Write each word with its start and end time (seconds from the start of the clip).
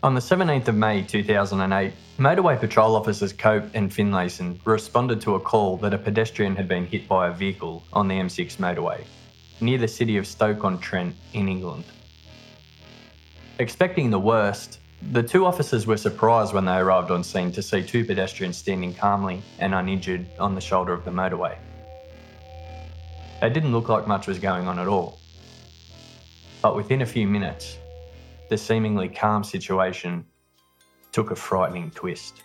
On 0.00 0.14
the 0.14 0.20
17th 0.20 0.68
of 0.68 0.76
May 0.76 1.02
2008, 1.02 1.92
motorway 2.18 2.60
patrol 2.60 2.94
officers 2.94 3.32
Cope 3.32 3.64
and 3.74 3.90
Finlayson 3.90 4.60
responded 4.64 5.20
to 5.22 5.34
a 5.34 5.40
call 5.40 5.76
that 5.78 5.92
a 5.92 5.98
pedestrian 5.98 6.54
had 6.54 6.68
been 6.68 6.86
hit 6.86 7.08
by 7.08 7.26
a 7.26 7.32
vehicle 7.32 7.82
on 7.92 8.06
the 8.06 8.14
M6 8.14 8.58
motorway, 8.58 9.02
near 9.60 9.76
the 9.76 9.88
city 9.88 10.16
of 10.16 10.24
Stoke-on-Trent 10.24 11.16
in 11.32 11.48
England. 11.48 11.82
Expecting 13.58 14.10
the 14.10 14.20
worst, 14.20 14.78
the 15.10 15.22
two 15.24 15.44
officers 15.44 15.84
were 15.84 15.96
surprised 15.96 16.54
when 16.54 16.64
they 16.64 16.76
arrived 16.76 17.10
on 17.10 17.24
scene 17.24 17.50
to 17.50 17.60
see 17.60 17.82
two 17.82 18.04
pedestrians 18.04 18.56
standing 18.56 18.94
calmly 18.94 19.42
and 19.58 19.74
uninjured 19.74 20.28
on 20.38 20.54
the 20.54 20.60
shoulder 20.60 20.92
of 20.92 21.04
the 21.04 21.10
motorway. 21.10 21.58
It 23.42 23.52
didn't 23.52 23.72
look 23.72 23.88
like 23.88 24.06
much 24.06 24.28
was 24.28 24.38
going 24.38 24.68
on 24.68 24.78
at 24.78 24.86
all. 24.86 25.18
But 26.62 26.76
within 26.76 27.02
a 27.02 27.06
few 27.06 27.26
minutes, 27.26 27.78
the 28.48 28.56
seemingly 28.56 29.08
calm 29.08 29.44
situation 29.44 30.24
took 31.12 31.30
a 31.30 31.36
frightening 31.36 31.90
twist. 31.90 32.42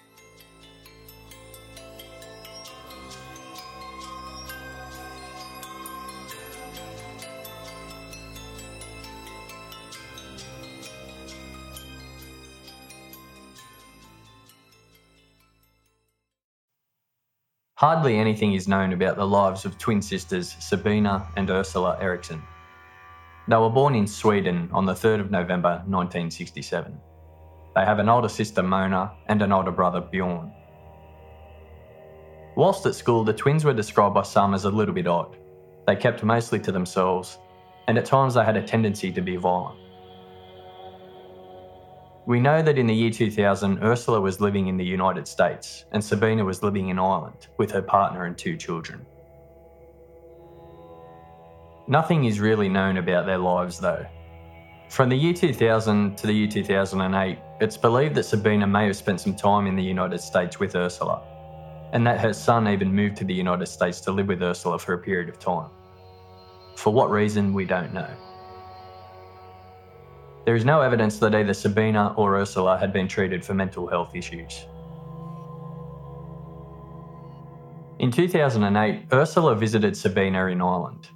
Hardly 17.76 18.16
anything 18.16 18.54
is 18.54 18.66
known 18.66 18.94
about 18.94 19.18
the 19.18 19.28
lives 19.28 19.66
of 19.66 19.78
twin 19.78 20.02
sisters 20.02 20.56
Sabina 20.60 21.28
and 21.36 21.50
Ursula 21.50 21.98
Eriksson. 22.00 22.42
They 23.48 23.58
were 23.58 23.70
born 23.70 23.94
in 23.94 24.08
Sweden 24.08 24.70
on 24.72 24.86
the 24.86 24.94
3rd 24.94 25.20
of 25.20 25.32
November 25.32 25.84
1967. 25.86 26.98
They 27.76 27.82
have 27.82 28.00
an 28.00 28.08
older 28.08 28.30
sister 28.30 28.64
Mona 28.64 29.12
and 29.28 29.42
an 29.42 29.52
older 29.52 29.72
brother 29.72 30.00
Bjorn. 30.00 30.54
Whilst 32.56 32.86
at 32.86 32.96
school, 32.96 33.24
the 33.24 33.34
twins 33.34 33.66
were 33.66 33.74
described 33.74 34.16
by 34.16 34.22
some 34.22 34.54
as 34.54 34.64
a 34.64 34.70
little 34.70 34.94
bit 34.94 35.08
odd. 35.08 35.36
They 35.88 35.96
kept 35.96 36.24
mostly 36.24 36.60
to 36.62 36.72
themselves, 36.72 37.40
and 37.88 37.98
at 37.98 38.06
times 38.06 38.36
they 38.36 38.46
had 38.46 38.56
a 38.56 38.64
tendency 38.64 39.12
to 39.12 39.22
be 39.22 39.36
violent. 39.36 39.80
We 42.26 42.40
know 42.40 42.62
that 42.62 42.78
in 42.78 42.88
the 42.88 42.96
year 42.96 43.12
2000, 43.12 43.84
Ursula 43.84 44.22
was 44.22 44.40
living 44.40 44.68
in 44.68 44.78
the 44.78 44.86
United 44.86 45.28
States 45.28 45.84
and 45.92 46.02
Sabina 46.02 46.46
was 46.46 46.64
living 46.64 46.88
in 46.88 46.98
Ireland 46.98 47.48
with 47.58 47.70
her 47.72 47.82
partner 47.82 48.24
and 48.24 48.38
two 48.38 48.56
children. 48.56 49.06
Nothing 51.88 52.24
is 52.24 52.40
really 52.40 52.70
known 52.70 52.96
about 52.96 53.26
their 53.26 53.38
lives 53.38 53.78
though. 53.78 54.06
From 54.90 55.10
the 55.10 55.18
year 55.18 55.34
2000 55.34 56.16
to 56.18 56.28
the 56.28 56.34
year 56.34 56.48
2008, 56.48 57.38
it's 57.60 57.76
believed 57.76 58.16
that 58.16 58.24
Sabina 58.24 58.66
may 58.66 58.86
have 58.86 58.96
spent 58.96 59.20
some 59.20 59.36
time 59.36 59.68
in 59.68 59.76
the 59.76 59.84
United 59.84 60.22
States 60.22 60.60
with 60.60 60.76
Ursula, 60.76 61.22
and 61.92 62.08
that 62.08 62.22
her 62.22 62.32
son 62.32 62.70
even 62.70 62.96
moved 62.96 63.18
to 63.18 63.26
the 63.26 63.34
United 63.34 63.66
States 63.66 64.00
to 64.02 64.12
live 64.12 64.28
with 64.28 64.42
Ursula 64.42 64.80
for 64.80 64.94
a 64.94 64.98
period 64.98 65.28
of 65.28 65.40
time. 65.40 65.70
For 66.76 66.94
what 66.94 67.12
reason, 67.12 67.54
we 67.54 67.66
don't 67.66 67.94
know. 67.94 68.10
There 70.46 70.56
is 70.56 70.64
no 70.64 70.82
evidence 70.82 71.20
that 71.20 71.36
either 71.36 71.54
Sabina 71.54 72.14
or 72.16 72.38
Ursula 72.38 72.78
had 72.78 72.94
been 72.94 73.10
treated 73.10 73.44
for 73.44 73.54
mental 73.54 73.88
health 73.88 74.16
issues. 74.16 74.66
In 78.00 78.10
2008, 78.10 79.08
Ursula 79.12 79.56
visited 79.56 79.98
Sabina 79.98 80.46
in 80.46 80.62
Ireland 80.62 81.10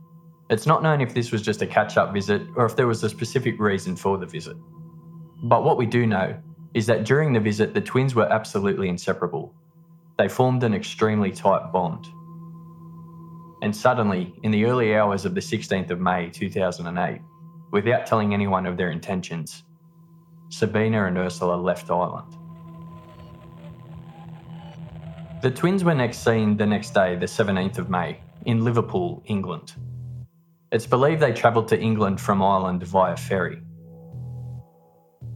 it's 0.49 0.65
not 0.65 0.81
known 0.81 1.01
if 1.01 1.13
this 1.13 1.31
was 1.31 1.41
just 1.41 1.61
a 1.61 1.67
catch 1.67 1.97
up 1.97 2.13
visit 2.13 2.41
or 2.55 2.65
if 2.65 2.75
there 2.75 2.87
was 2.87 3.03
a 3.03 3.09
specific 3.09 3.59
reason 3.59 3.95
for 3.95 4.17
the 4.17 4.25
visit. 4.25 4.55
But 5.43 5.63
what 5.63 5.77
we 5.77 5.85
do 5.85 6.05
know 6.07 6.37
is 6.73 6.85
that 6.85 7.03
during 7.03 7.33
the 7.33 7.39
visit, 7.39 7.73
the 7.73 7.81
twins 7.81 8.15
were 8.15 8.31
absolutely 8.31 8.87
inseparable. 8.87 9.53
They 10.17 10.27
formed 10.27 10.63
an 10.63 10.73
extremely 10.73 11.31
tight 11.31 11.71
bond. 11.71 12.07
And 13.61 13.75
suddenly, 13.75 14.33
in 14.43 14.51
the 14.51 14.65
early 14.65 14.95
hours 14.95 15.25
of 15.25 15.35
the 15.35 15.41
16th 15.41 15.91
of 15.91 15.99
May 15.99 16.29
2008, 16.29 17.21
without 17.71 18.05
telling 18.05 18.33
anyone 18.33 18.65
of 18.65 18.77
their 18.77 18.91
intentions, 18.91 19.63
Sabina 20.49 21.05
and 21.05 21.17
Ursula 21.17 21.55
left 21.55 21.89
Ireland. 21.89 22.35
The 25.41 25.51
twins 25.51 25.83
were 25.83 25.93
next 25.93 26.23
seen 26.23 26.57
the 26.57 26.65
next 26.65 26.93
day, 26.93 27.15
the 27.15 27.25
17th 27.25 27.77
of 27.77 27.89
May, 27.89 28.19
in 28.45 28.63
Liverpool, 28.63 29.21
England. 29.25 29.75
It's 30.69 30.85
believed 30.85 31.21
they 31.21 31.31
travelled 31.31 31.69
to 31.69 31.79
England 31.79 32.19
from 32.19 32.43
Ireland 32.43 32.83
via 32.83 33.15
ferry. 33.15 33.61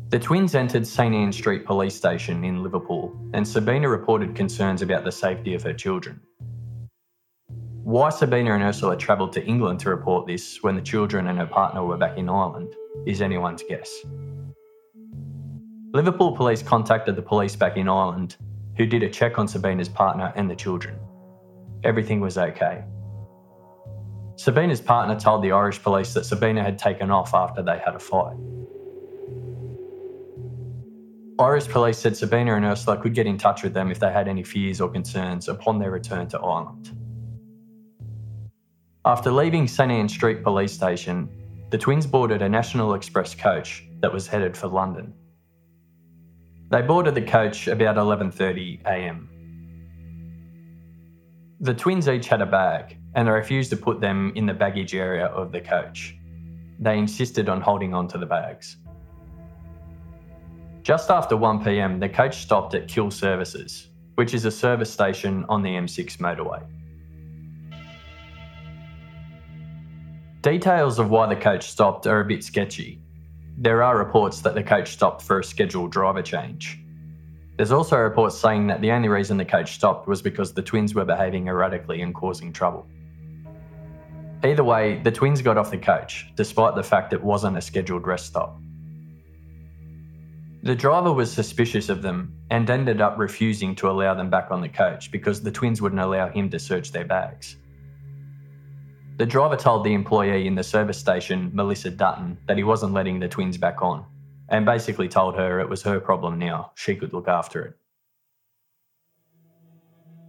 The 0.09 0.19
twins 0.19 0.55
entered 0.55 0.85
St 0.85 1.15
Anne 1.15 1.31
Street 1.31 1.65
Police 1.65 1.95
Station 1.95 2.43
in 2.43 2.61
Liverpool, 2.61 3.17
and 3.33 3.47
Sabina 3.47 3.87
reported 3.87 4.35
concerns 4.35 4.81
about 4.81 5.05
the 5.05 5.11
safety 5.11 5.53
of 5.53 5.63
her 5.63 5.73
children. 5.73 6.19
Why 7.83 8.09
Sabina 8.09 8.53
and 8.53 8.63
Ursula 8.63 8.97
travelled 8.97 9.31
to 9.33 9.45
England 9.45 9.79
to 9.81 9.89
report 9.89 10.27
this 10.27 10.61
when 10.63 10.75
the 10.75 10.81
children 10.81 11.27
and 11.27 11.39
her 11.39 11.47
partner 11.47 11.85
were 11.85 11.97
back 11.97 12.17
in 12.17 12.27
Ireland 12.27 12.75
is 13.05 13.21
anyone's 13.21 13.63
guess. 13.63 14.01
Liverpool 15.93 16.35
police 16.35 16.61
contacted 16.61 17.15
the 17.15 17.21
police 17.21 17.55
back 17.55 17.77
in 17.77 17.87
Ireland, 17.87 18.35
who 18.75 18.85
did 18.85 19.01
a 19.01 19.09
check 19.09 19.39
on 19.39 19.47
Sabina's 19.47 19.89
partner 19.89 20.33
and 20.35 20.51
the 20.51 20.55
children. 20.57 20.99
Everything 21.85 22.19
was 22.19 22.37
okay. 22.37 22.83
Sabina's 24.35 24.81
partner 24.81 25.19
told 25.19 25.43
the 25.43 25.51
Irish 25.51 25.81
police 25.81 26.13
that 26.13 26.25
Sabina 26.25 26.63
had 26.63 26.77
taken 26.77 27.11
off 27.11 27.33
after 27.33 27.61
they 27.61 27.79
had 27.83 27.95
a 27.95 27.99
fight. 27.99 28.37
Irish 31.39 31.67
police 31.67 31.97
said 31.97 32.15
Sabina 32.15 32.55
and 32.55 32.65
Ursula 32.65 32.97
could 33.01 33.15
get 33.15 33.25
in 33.25 33.37
touch 33.37 33.63
with 33.63 33.73
them 33.73 33.89
if 33.89 33.99
they 33.99 34.11
had 34.11 34.27
any 34.27 34.43
fears 34.43 34.79
or 34.79 34.89
concerns 34.89 35.47
upon 35.47 35.79
their 35.79 35.91
return 35.91 36.27
to 36.29 36.39
Ireland. 36.39 36.95
After 39.03 39.31
leaving 39.31 39.67
St 39.67 39.91
Anne 39.91 40.07
Street 40.07 40.43
Police 40.43 40.71
Station, 40.71 41.27
the 41.71 41.77
twins 41.77 42.05
boarded 42.05 42.43
a 42.43 42.49
National 42.49 42.93
Express 42.93 43.33
coach 43.33 43.83
that 44.01 44.13
was 44.13 44.27
headed 44.27 44.55
for 44.55 44.67
London. 44.67 45.13
They 46.69 46.81
boarded 46.83 47.15
the 47.15 47.23
coach 47.23 47.67
about 47.67 47.95
11:30 47.95 48.85
a.m. 48.85 49.27
The 51.59 51.73
twins 51.73 52.07
each 52.07 52.27
had 52.27 52.41
a 52.41 52.45
bag, 52.45 52.97
and 53.15 53.27
they 53.27 53.31
refused 53.31 53.69
to 53.71 53.77
put 53.77 53.99
them 53.99 54.31
in 54.35 54.45
the 54.45 54.53
baggage 54.53 54.95
area 54.95 55.25
of 55.25 55.51
the 55.51 55.61
coach. 55.61 56.15
They 56.79 56.97
insisted 56.97 57.49
on 57.49 57.61
holding 57.61 57.93
on 57.93 58.07
to 58.09 58.17
the 58.17 58.25
bags. 58.25 58.77
Just 60.83 61.11
after 61.11 61.35
1pm, 61.35 61.99
the 61.99 62.09
coach 62.09 62.37
stopped 62.37 62.73
at 62.73 62.87
Keele 62.87 63.11
Services, 63.11 63.89
which 64.15 64.33
is 64.33 64.45
a 64.45 64.51
service 64.51 64.91
station 64.91 65.45
on 65.47 65.61
the 65.61 65.69
M6 65.69 66.17
motorway. 66.17 66.63
Details 70.41 70.97
of 70.97 71.11
why 71.11 71.27
the 71.27 71.39
coach 71.39 71.69
stopped 71.69 72.07
are 72.07 72.21
a 72.21 72.25
bit 72.25 72.43
sketchy. 72.43 72.99
There 73.57 73.83
are 73.83 73.95
reports 73.95 74.41
that 74.41 74.55
the 74.55 74.63
coach 74.63 74.91
stopped 74.91 75.21
for 75.21 75.37
a 75.37 75.43
scheduled 75.43 75.91
driver 75.91 76.23
change. 76.23 76.79
There's 77.57 77.71
also 77.71 77.97
reports 77.97 78.39
saying 78.39 78.65
that 78.67 78.81
the 78.81 78.91
only 78.91 79.07
reason 79.07 79.37
the 79.37 79.45
coach 79.45 79.73
stopped 79.73 80.07
was 80.07 80.19
because 80.19 80.51
the 80.51 80.63
twins 80.63 80.95
were 80.95 81.05
behaving 81.05 81.47
erratically 81.47 82.01
and 82.01 82.15
causing 82.15 82.51
trouble. 82.51 82.87
Either 84.43 84.63
way, 84.63 84.99
the 85.03 85.11
twins 85.11 85.41
got 85.41 85.57
off 85.57 85.69
the 85.69 85.77
coach, 85.77 86.31
despite 86.35 86.75
the 86.75 86.83
fact 86.83 87.13
it 87.13 87.23
wasn't 87.23 87.57
a 87.57 87.61
scheduled 87.61 88.07
rest 88.07 88.25
stop. 88.25 88.59
The 90.63 90.75
driver 90.75 91.11
was 91.11 91.31
suspicious 91.31 91.89
of 91.89 92.01
them 92.01 92.35
and 92.49 92.69
ended 92.69 93.01
up 93.01 93.17
refusing 93.17 93.75
to 93.75 93.89
allow 93.89 94.13
them 94.13 94.29
back 94.29 94.51
on 94.51 94.61
the 94.61 94.69
coach 94.69 95.11
because 95.11 95.41
the 95.41 95.51
twins 95.51 95.81
wouldn't 95.81 96.01
allow 96.01 96.29
him 96.29 96.49
to 96.51 96.59
search 96.59 96.91
their 96.91 97.05
bags. 97.05 97.57
The 99.17 99.25
driver 99.25 99.55
told 99.55 99.83
the 99.83 99.93
employee 99.93 100.47
in 100.47 100.55
the 100.55 100.63
service 100.63 100.97
station, 100.97 101.51
Melissa 101.53 101.91
Dutton, 101.91 102.37
that 102.47 102.57
he 102.57 102.63
wasn't 102.63 102.93
letting 102.93 103.19
the 103.19 103.27
twins 103.27 103.57
back 103.57 103.81
on, 103.81 104.05
and 104.49 104.65
basically 104.65 105.07
told 105.07 105.35
her 105.35 105.59
it 105.59 105.69
was 105.69 105.83
her 105.83 105.99
problem 105.99 106.39
now, 106.39 106.71
she 106.75 106.95
could 106.95 107.13
look 107.13 107.27
after 107.27 107.63
it. 107.63 107.77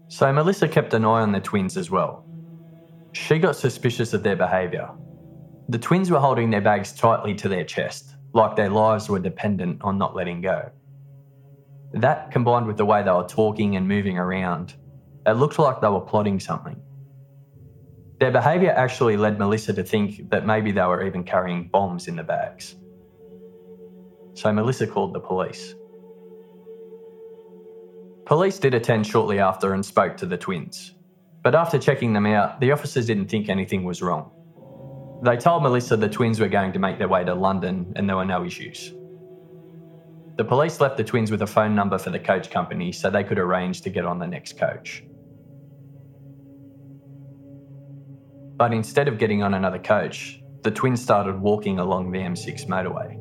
So 0.09 0.31
Melissa 0.31 0.69
kept 0.69 0.93
an 0.93 1.07
eye 1.07 1.23
on 1.23 1.33
the 1.33 1.41
twins 1.41 1.79
as 1.79 1.91
well. 1.91 2.22
She 3.13 3.39
got 3.39 3.57
suspicious 3.57 4.13
of 4.15 4.23
their 4.23 4.37
behaviour. 4.37 4.91
The 5.69 5.79
twins 5.79 6.11
were 6.11 6.19
holding 6.19 6.51
their 6.51 6.61
bags 6.61 6.93
tightly 6.93 7.35
to 7.37 7.49
their 7.49 7.65
chest, 7.65 8.15
like 8.33 8.57
their 8.57 8.71
lives 8.71 9.09
were 9.09 9.19
dependent 9.19 9.83
on 9.83 9.99
not 9.99 10.17
letting 10.17 10.41
go. 10.41 10.71
That, 11.93 12.31
combined 12.31 12.67
with 12.67 12.79
the 12.79 12.87
way 12.87 13.03
they 13.03 13.11
were 13.11 13.29
talking 13.29 13.77
and 13.77 13.87
moving 13.87 14.19
around, 14.19 14.75
it 15.27 15.33
looked 15.33 15.59
like 15.59 15.81
they 15.81 15.89
were 15.89 16.01
plotting 16.01 16.41
something. 16.41 16.81
Their 18.19 18.31
behaviour 18.31 18.71
actually 18.71 19.17
led 19.17 19.39
Melissa 19.39 19.73
to 19.75 19.83
think 19.83 20.31
that 20.31 20.47
maybe 20.47 20.73
they 20.73 20.83
were 20.83 21.05
even 21.05 21.23
carrying 21.23 21.69
bombs 21.69 22.09
in 22.09 22.17
the 22.17 22.23
bags. 22.23 22.77
So 24.35 24.53
Melissa 24.53 24.87
called 24.87 25.13
the 25.13 25.21
police. 25.21 25.75
Police 28.25 28.59
did 28.59 28.73
attend 28.73 29.07
shortly 29.07 29.39
after 29.39 29.75
and 29.75 29.85
spoke 29.85 30.17
to 30.19 30.27
the 30.27 30.39
twins. 30.39 30.95
But 31.43 31.55
after 31.57 31.79
checking 31.79 32.13
them 32.13 32.27
out, 32.27 32.61
the 32.61 32.71
officers 32.71 33.07
didn't 33.07 33.29
think 33.29 33.49
anything 33.49 33.85
was 33.85 34.01
wrong. 34.01 34.31
They 35.25 35.37
told 35.37 35.63
Melissa 35.63 35.97
the 35.97 36.09
twins 36.09 36.41
were 36.41 36.49
going 36.49 36.73
to 36.73 36.79
make 36.79 36.99
their 36.99 37.09
way 37.09 37.25
to 37.25 37.35
London 37.35 37.93
and 37.97 38.09
there 38.09 38.17
were 38.17 38.25
no 38.25 38.45
issues. 38.45 38.93
The 40.37 40.45
police 40.45 40.81
left 40.81 40.97
the 40.97 41.05
twins 41.05 41.31
with 41.31 41.43
a 41.43 41.47
phone 41.47 41.75
number 41.75 41.99
for 41.99 42.11
the 42.11 42.19
coach 42.19 42.51
company 42.51 42.91
so 42.91 43.11
they 43.11 43.23
could 43.23 43.39
arrange 43.39 43.83
to 43.83 43.91
get 43.91 44.05
on 44.05 44.19
the 44.19 44.27
next 44.27 44.59
coach. 44.59 45.05
But 48.57 48.73
instead 48.73 49.09
of 49.09 49.19
getting 49.19 49.43
on 49.43 49.55
another 49.55 49.79
coach, 49.79 50.41
the 50.63 50.71
twins 50.71 51.03
started 51.03 51.41
walking 51.41 51.79
along 51.81 52.13
the 52.13 52.21
M6 52.21 52.67
motorway. 52.67 53.19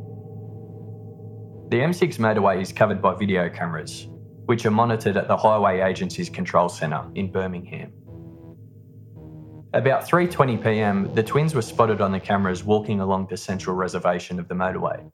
The 1.72 1.78
M6 1.78 2.18
motorway 2.18 2.62
is 2.62 2.72
covered 2.72 3.02
by 3.02 3.16
video 3.16 3.50
cameras, 3.50 4.08
which 4.46 4.66
are 4.66 4.72
monitored 4.72 5.18
at 5.18 5.28
the 5.28 5.38
Highway 5.38 5.82
Agency's 5.82 6.30
control 6.30 6.70
centre 6.70 7.04
in 7.16 7.32
Birmingham. 7.32 7.92
About 9.74 10.06
3:20 10.06 10.62
p.m., 10.62 11.14
the 11.14 11.24
twins 11.24 11.56
were 11.56 11.62
spotted 11.62 12.02
on 12.02 12.12
the 12.12 12.20
cameras 12.20 12.62
walking 12.62 13.00
along 13.00 13.28
the 13.28 13.38
central 13.38 13.74
reservation 13.74 14.38
of 14.38 14.50
the 14.50 14.54
motorway. 14.54 15.10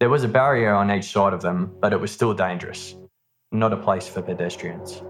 There 0.00 0.10
was 0.10 0.22
a 0.22 0.28
barrier 0.28 0.74
on 0.74 0.90
each 0.90 1.10
side 1.10 1.32
of 1.32 1.40
them, 1.40 1.74
but 1.80 1.94
it 1.94 2.00
was 2.00 2.10
still 2.10 2.34
dangerous, 2.34 2.94
not 3.50 3.72
a 3.72 3.76
place 3.78 4.06
for 4.06 4.20
pedestrians. 4.20 5.00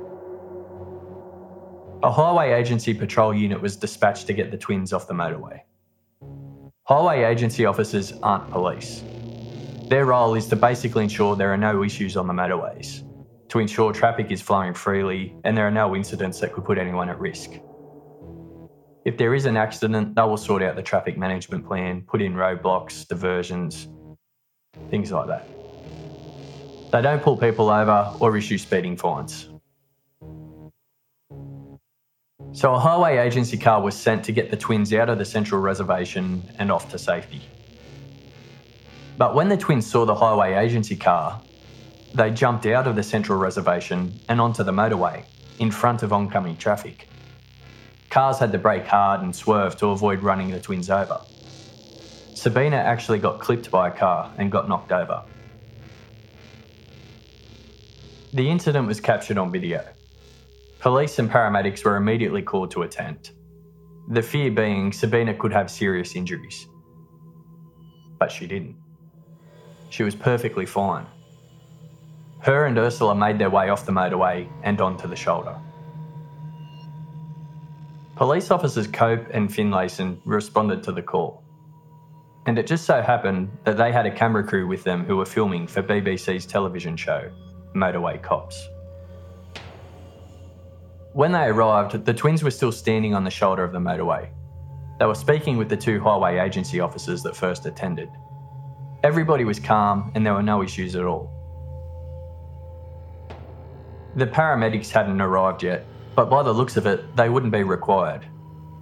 A 2.04 2.12
highway 2.12 2.52
agency 2.52 2.94
patrol 2.94 3.34
unit 3.34 3.60
was 3.60 3.74
dispatched 3.74 4.28
to 4.28 4.32
get 4.32 4.52
the 4.52 4.56
twins 4.56 4.92
off 4.92 5.08
the 5.08 5.14
motorway. 5.14 5.62
Highway 6.84 7.24
agency 7.24 7.66
officers 7.66 8.12
aren't 8.22 8.52
police. 8.52 9.02
Their 9.88 10.04
role 10.04 10.36
is 10.36 10.46
to 10.48 10.54
basically 10.56 11.02
ensure 11.02 11.34
there 11.34 11.52
are 11.52 11.56
no 11.56 11.82
issues 11.82 12.16
on 12.16 12.28
the 12.28 12.32
motorways, 12.32 13.02
to 13.48 13.58
ensure 13.58 13.92
traffic 13.92 14.30
is 14.30 14.40
flowing 14.40 14.74
freely 14.74 15.34
and 15.42 15.56
there 15.56 15.66
are 15.66 15.72
no 15.72 15.96
incidents 15.96 16.38
that 16.38 16.52
could 16.52 16.64
put 16.64 16.78
anyone 16.78 17.08
at 17.08 17.18
risk. 17.18 17.58
If 19.04 19.18
there 19.18 19.34
is 19.34 19.46
an 19.46 19.56
accident, 19.56 20.14
they 20.14 20.22
will 20.22 20.36
sort 20.36 20.62
out 20.62 20.76
the 20.76 20.82
traffic 20.82 21.18
management 21.18 21.66
plan, 21.66 22.02
put 22.02 22.22
in 22.22 22.34
roadblocks, 22.34 23.06
diversions, 23.08 23.88
things 24.90 25.10
like 25.10 25.26
that. 25.26 25.48
They 26.92 27.02
don't 27.02 27.20
pull 27.20 27.36
people 27.36 27.68
over 27.68 28.14
or 28.20 28.36
issue 28.36 28.58
speeding 28.58 28.96
fines. 28.96 29.48
So 32.52 32.74
a 32.74 32.78
highway 32.78 33.16
agency 33.16 33.56
car 33.56 33.80
was 33.80 33.96
sent 33.96 34.24
to 34.26 34.32
get 34.32 34.50
the 34.50 34.56
twins 34.56 34.92
out 34.92 35.08
of 35.08 35.18
the 35.18 35.24
central 35.24 35.60
reservation 35.60 36.44
and 36.58 36.70
off 36.70 36.90
to 36.90 36.98
safety. 36.98 37.40
But 39.16 39.34
when 39.34 39.48
the 39.48 39.56
twins 39.56 39.90
saw 39.90 40.04
the 40.04 40.14
highway 40.14 40.54
agency 40.54 40.94
car, 40.94 41.40
they 42.14 42.30
jumped 42.30 42.66
out 42.66 42.86
of 42.86 42.94
the 42.94 43.02
central 43.02 43.38
reservation 43.38 44.20
and 44.28 44.40
onto 44.40 44.62
the 44.62 44.72
motorway 44.72 45.24
in 45.58 45.70
front 45.70 46.02
of 46.02 46.12
oncoming 46.12 46.56
traffic. 46.56 47.08
Cars 48.12 48.38
had 48.38 48.52
to 48.52 48.58
brake 48.58 48.86
hard 48.86 49.22
and 49.22 49.34
swerve 49.34 49.74
to 49.78 49.86
avoid 49.86 50.22
running 50.22 50.50
the 50.50 50.60
twins 50.60 50.90
over. 50.90 51.18
Sabina 52.34 52.76
actually 52.76 53.18
got 53.18 53.40
clipped 53.40 53.70
by 53.70 53.88
a 53.88 53.90
car 53.90 54.30
and 54.36 54.52
got 54.52 54.68
knocked 54.68 54.92
over. 54.92 55.22
The 58.34 58.50
incident 58.50 58.86
was 58.86 59.00
captured 59.00 59.38
on 59.38 59.50
video. 59.50 59.82
Police 60.78 61.18
and 61.20 61.30
paramedics 61.30 61.86
were 61.86 61.96
immediately 61.96 62.42
called 62.42 62.70
to 62.72 62.82
attend. 62.82 63.30
The 64.10 64.20
fear 64.20 64.50
being 64.50 64.92
Sabina 64.92 65.32
could 65.32 65.54
have 65.54 65.70
serious 65.70 66.14
injuries. 66.14 66.66
But 68.18 68.30
she 68.30 68.46
didn't. 68.46 68.76
She 69.88 70.02
was 70.02 70.14
perfectly 70.14 70.66
fine. 70.66 71.06
Her 72.40 72.66
and 72.66 72.76
Ursula 72.76 73.14
made 73.14 73.38
their 73.38 73.48
way 73.48 73.70
off 73.70 73.86
the 73.86 73.92
motorway 73.92 74.46
and 74.64 74.82
onto 74.82 75.08
the 75.08 75.16
shoulder. 75.16 75.56
Police 78.22 78.52
officers 78.52 78.86
Cope 78.86 79.26
and 79.32 79.52
Finlayson 79.52 80.20
responded 80.24 80.80
to 80.84 80.92
the 80.92 81.02
call. 81.02 81.42
And 82.46 82.56
it 82.56 82.68
just 82.68 82.84
so 82.84 83.02
happened 83.02 83.50
that 83.64 83.76
they 83.76 83.90
had 83.90 84.06
a 84.06 84.14
camera 84.14 84.46
crew 84.46 84.68
with 84.68 84.84
them 84.84 85.04
who 85.04 85.16
were 85.16 85.26
filming 85.26 85.66
for 85.66 85.82
BBC's 85.82 86.46
television 86.46 86.96
show, 86.96 87.32
Motorway 87.74 88.22
Cops. 88.22 88.68
When 91.14 91.32
they 91.32 91.46
arrived, 91.46 92.04
the 92.04 92.14
twins 92.14 92.44
were 92.44 92.52
still 92.52 92.70
standing 92.70 93.12
on 93.12 93.24
the 93.24 93.30
shoulder 93.30 93.64
of 93.64 93.72
the 93.72 93.80
motorway. 93.80 94.28
They 95.00 95.06
were 95.06 95.16
speaking 95.16 95.56
with 95.56 95.68
the 95.68 95.76
two 95.76 95.98
highway 95.98 96.38
agency 96.38 96.78
officers 96.78 97.24
that 97.24 97.34
first 97.34 97.66
attended. 97.66 98.08
Everybody 99.02 99.42
was 99.42 99.58
calm 99.58 100.12
and 100.14 100.24
there 100.24 100.34
were 100.34 100.44
no 100.44 100.62
issues 100.62 100.94
at 100.94 101.04
all. 101.04 101.28
The 104.14 104.28
paramedics 104.28 104.90
hadn't 104.90 105.20
arrived 105.20 105.64
yet, 105.64 105.84
but 106.14 106.28
by 106.28 106.42
the 106.42 106.52
looks 106.52 106.76
of 106.76 106.86
it, 106.86 107.16
they 107.16 107.28
wouldn't 107.28 107.52
be 107.52 107.62
required. 107.62 108.26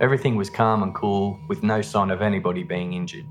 Everything 0.01 0.37
was 0.37 0.51
calm 0.51 0.83
and 0.83 0.95
cool, 0.95 1.39
with 1.49 1.63
no 1.63 1.83
sign 1.83 2.11
of 2.11 2.23
anybody 2.23 2.63
being 2.63 2.95
injured. 2.95 3.27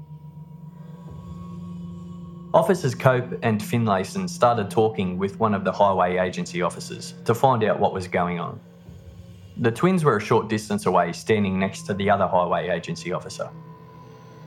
Officers 2.54 2.96
Cope 2.96 3.38
and 3.44 3.62
Finlayson 3.62 4.28
started 4.28 4.72
talking 4.72 5.18
with 5.18 5.40
one 5.40 5.54
of 5.54 5.64
the 5.64 5.72
highway 5.72 6.18
agency 6.18 6.62
officers 6.62 7.14
to 7.26 7.36
find 7.36 7.64
out 7.64 7.80
what 7.80 7.94
was 7.94 8.08
going 8.08 8.40
on. 8.40 8.60
The 9.58 9.72
twins 9.72 10.04
were 10.04 10.18
a 10.18 10.22
short 10.22 10.48
distance 10.48 10.86
away, 10.86 11.12
standing 11.12 11.60
next 11.60 11.84
to 11.84 11.94
the 11.94 12.10
other 12.10 12.26
highway 12.26 12.70
agency 12.70 13.12
officer. 13.12 13.50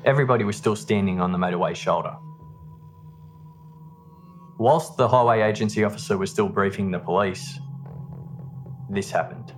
Everybody 0.04 0.42
was 0.42 0.56
still 0.56 0.74
standing 0.74 1.20
on 1.20 1.30
the 1.30 1.38
motorway 1.38 1.76
shoulder. 1.76 2.16
Whilst 4.58 4.96
the 4.96 5.06
highway 5.06 5.42
agency 5.42 5.84
officer 5.84 6.16
was 6.16 6.30
still 6.30 6.48
briefing 6.48 6.90
the 6.90 6.98
police, 6.98 7.58
this 8.92 9.10
happened. 9.10 9.52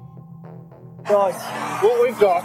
Right, 1.11 1.35
what 1.83 2.03
we've 2.03 2.19
got 2.19 2.45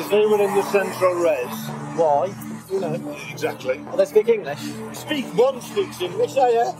is 0.00 0.10
anyone 0.10 0.40
in 0.40 0.54
the 0.54 0.62
central 0.62 1.14
res. 1.14 1.68
Why? 1.98 2.32
You 2.70 2.80
know. 2.80 3.16
Exactly. 3.30 3.78
Well, 3.80 3.96
they 3.98 4.06
speak 4.06 4.28
English. 4.28 4.60
Speak 4.94 5.26
one 5.36 5.60
speaks 5.60 6.00
English, 6.00 6.36
eh? 6.36 6.48
yeah. 6.48 6.72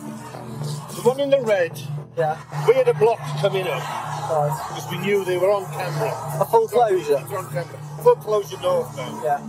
The 0.94 1.02
one 1.04 1.20
in 1.20 1.28
the 1.28 1.42
red, 1.42 1.78
Yeah. 2.16 2.38
we 2.66 2.74
had 2.74 2.88
a 2.88 2.94
block 2.94 3.18
coming 3.40 3.66
up 3.66 3.82
Right. 4.30 4.64
because 4.68 4.90
we 4.90 4.98
knew 4.98 5.24
they 5.24 5.36
were 5.36 5.50
on 5.50 5.66
camera. 5.66 6.12
A 6.40 6.44
full 6.46 6.66
closure. 6.68 7.22
They're 7.28 7.38
on 7.38 7.46
camera. 7.48 7.78
Full 8.02 8.16
closure 8.16 8.58
northbound. 8.62 9.22
Yeah. 9.22 9.40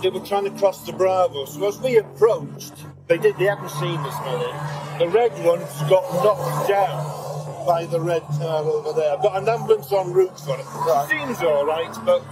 They 0.00 0.08
were 0.08 0.20
trying 0.24 0.44
to 0.44 0.50
cross 0.58 0.86
the 0.86 0.92
Bravo. 0.94 1.44
So 1.44 1.68
as 1.68 1.78
we 1.80 1.98
approached, 1.98 2.72
they 3.06 3.18
did. 3.18 3.36
They 3.36 3.44
hadn't 3.46 3.68
seen 3.68 4.02
this 4.02 4.14
man. 4.20 4.98
The 4.98 5.08
red 5.08 5.32
ones 5.44 5.68
got 5.90 6.04
knocked 6.24 6.68
down 6.68 7.19
by 7.66 7.86
the 7.86 8.00
red 8.00 8.22
car 8.38 8.62
over 8.64 8.92
there. 8.92 9.12
I've 9.12 9.22
got 9.22 9.42
an 9.42 9.48
ambulance 9.48 9.92
en 9.92 10.12
route 10.12 10.38
for 10.40 10.58
it. 10.58 10.64
Right. 10.64 11.08
Seems 11.10 11.42
all 11.42 11.66
right, 11.66 11.94
but 12.04 12.24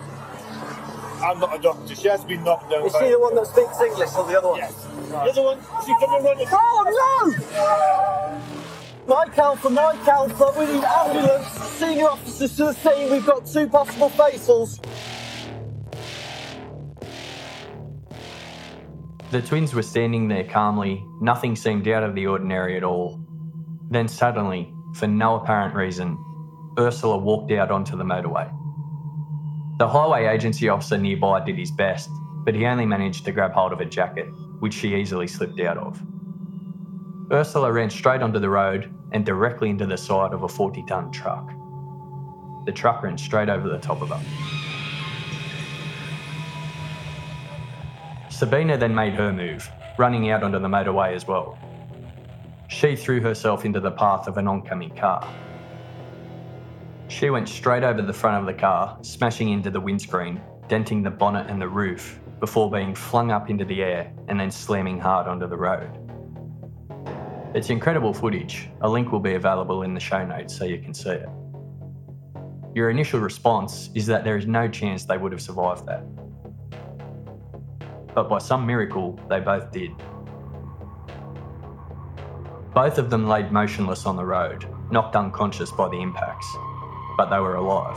I'm 1.22 1.40
not 1.40 1.58
a 1.58 1.62
doctor. 1.62 1.94
She 1.94 2.08
has 2.08 2.24
been 2.24 2.44
knocked 2.44 2.70
down. 2.70 2.86
Is 2.86 2.92
by 2.92 3.00
she 3.00 3.10
the 3.10 3.20
one 3.20 3.34
that 3.34 3.46
speaks 3.46 3.80
English 3.80 4.14
or 4.16 4.26
the 4.26 4.38
other 4.38 4.48
one? 4.48 4.58
Yes. 4.58 4.86
The 5.08 5.16
other 5.16 5.42
one, 5.42 5.58
she 5.84 5.94
coming 5.98 6.24
running. 6.24 6.46
Oh 6.50 7.34
no! 7.46 8.48
Mike 9.08 9.38
Alpha, 9.38 9.70
my 9.70 9.98
Alpha, 10.06 10.52
we 10.58 10.66
need 10.66 10.84
ambulance, 10.84 11.46
senior 11.46 12.08
officers 12.08 12.54
to 12.56 12.64
the 12.66 12.72
scene, 12.74 13.10
we've 13.10 13.24
got 13.24 13.46
two 13.46 13.66
possible 13.66 14.10
facials. 14.10 14.78
The 19.30 19.40
twins 19.40 19.74
were 19.74 19.82
standing 19.82 20.28
there 20.28 20.44
calmly, 20.44 21.02
nothing 21.22 21.56
seemed 21.56 21.88
out 21.88 22.02
of 22.02 22.14
the 22.14 22.26
ordinary 22.26 22.76
at 22.76 22.84
all. 22.84 23.18
Then 23.90 24.08
suddenly, 24.08 24.70
for 24.94 25.06
no 25.06 25.36
apparent 25.36 25.74
reason, 25.74 26.18
Ursula 26.78 27.18
walked 27.18 27.50
out 27.52 27.70
onto 27.70 27.96
the 27.96 28.04
motorway. 28.04 28.52
The 29.78 29.88
highway 29.88 30.26
agency 30.26 30.68
officer 30.68 30.98
nearby 30.98 31.44
did 31.44 31.56
his 31.56 31.70
best, 31.70 32.10
but 32.44 32.54
he 32.54 32.66
only 32.66 32.86
managed 32.86 33.24
to 33.24 33.32
grab 33.32 33.52
hold 33.52 33.72
of 33.72 33.78
her 33.78 33.84
jacket, 33.84 34.26
which 34.60 34.74
she 34.74 34.94
easily 34.94 35.26
slipped 35.26 35.60
out 35.60 35.78
of. 35.78 36.02
Ursula 37.30 37.70
ran 37.70 37.90
straight 37.90 38.22
onto 38.22 38.38
the 38.38 38.48
road 38.48 38.92
and 39.12 39.24
directly 39.24 39.70
into 39.70 39.86
the 39.86 39.96
side 39.96 40.32
of 40.32 40.42
a 40.42 40.48
40 40.48 40.82
tonne 40.88 41.12
truck. 41.12 41.50
The 42.64 42.72
truck 42.72 43.02
ran 43.02 43.18
straight 43.18 43.48
over 43.48 43.68
the 43.68 43.78
top 43.78 44.02
of 44.02 44.08
her. 44.08 44.20
Sabina 48.30 48.76
then 48.76 48.94
made 48.94 49.14
her 49.14 49.32
move, 49.32 49.68
running 49.98 50.30
out 50.30 50.42
onto 50.42 50.58
the 50.58 50.68
motorway 50.68 51.14
as 51.14 51.26
well. 51.26 51.58
She 52.68 52.94
threw 52.96 53.20
herself 53.20 53.64
into 53.64 53.80
the 53.80 53.90
path 53.90 54.28
of 54.28 54.36
an 54.36 54.46
oncoming 54.46 54.94
car. 54.94 55.26
She 57.08 57.30
went 57.30 57.48
straight 57.48 57.82
over 57.82 58.02
the 58.02 58.12
front 58.12 58.36
of 58.36 58.46
the 58.46 58.60
car, 58.60 58.98
smashing 59.00 59.48
into 59.48 59.70
the 59.70 59.80
windscreen, 59.80 60.40
denting 60.68 61.02
the 61.02 61.10
bonnet 61.10 61.48
and 61.48 61.60
the 61.60 61.68
roof, 61.68 62.20
before 62.40 62.70
being 62.70 62.94
flung 62.94 63.30
up 63.30 63.48
into 63.48 63.64
the 63.64 63.82
air 63.82 64.12
and 64.28 64.38
then 64.38 64.50
slamming 64.50 65.00
hard 65.00 65.26
onto 65.26 65.48
the 65.48 65.56
road. 65.56 65.90
It's 67.54 67.70
incredible 67.70 68.12
footage. 68.12 68.68
A 68.82 68.88
link 68.88 69.10
will 69.10 69.20
be 69.20 69.34
available 69.34 69.82
in 69.82 69.94
the 69.94 70.00
show 70.00 70.24
notes 70.24 70.54
so 70.54 70.66
you 70.66 70.78
can 70.78 70.92
see 70.92 71.12
it. 71.12 71.28
Your 72.74 72.90
initial 72.90 73.18
response 73.18 73.88
is 73.94 74.04
that 74.06 74.24
there 74.24 74.36
is 74.36 74.46
no 74.46 74.68
chance 74.68 75.06
they 75.06 75.16
would 75.16 75.32
have 75.32 75.40
survived 75.40 75.86
that. 75.86 76.04
But 78.14 78.28
by 78.28 78.38
some 78.38 78.66
miracle, 78.66 79.18
they 79.30 79.40
both 79.40 79.72
did. 79.72 79.90
Both 82.74 82.98
of 82.98 83.10
them 83.10 83.26
laid 83.26 83.50
motionless 83.50 84.06
on 84.06 84.16
the 84.16 84.24
road, 84.24 84.66
knocked 84.90 85.16
unconscious 85.16 85.70
by 85.70 85.88
the 85.88 86.00
impacts, 86.00 86.46
but 87.16 87.30
they 87.30 87.38
were 87.38 87.56
alive. 87.56 87.96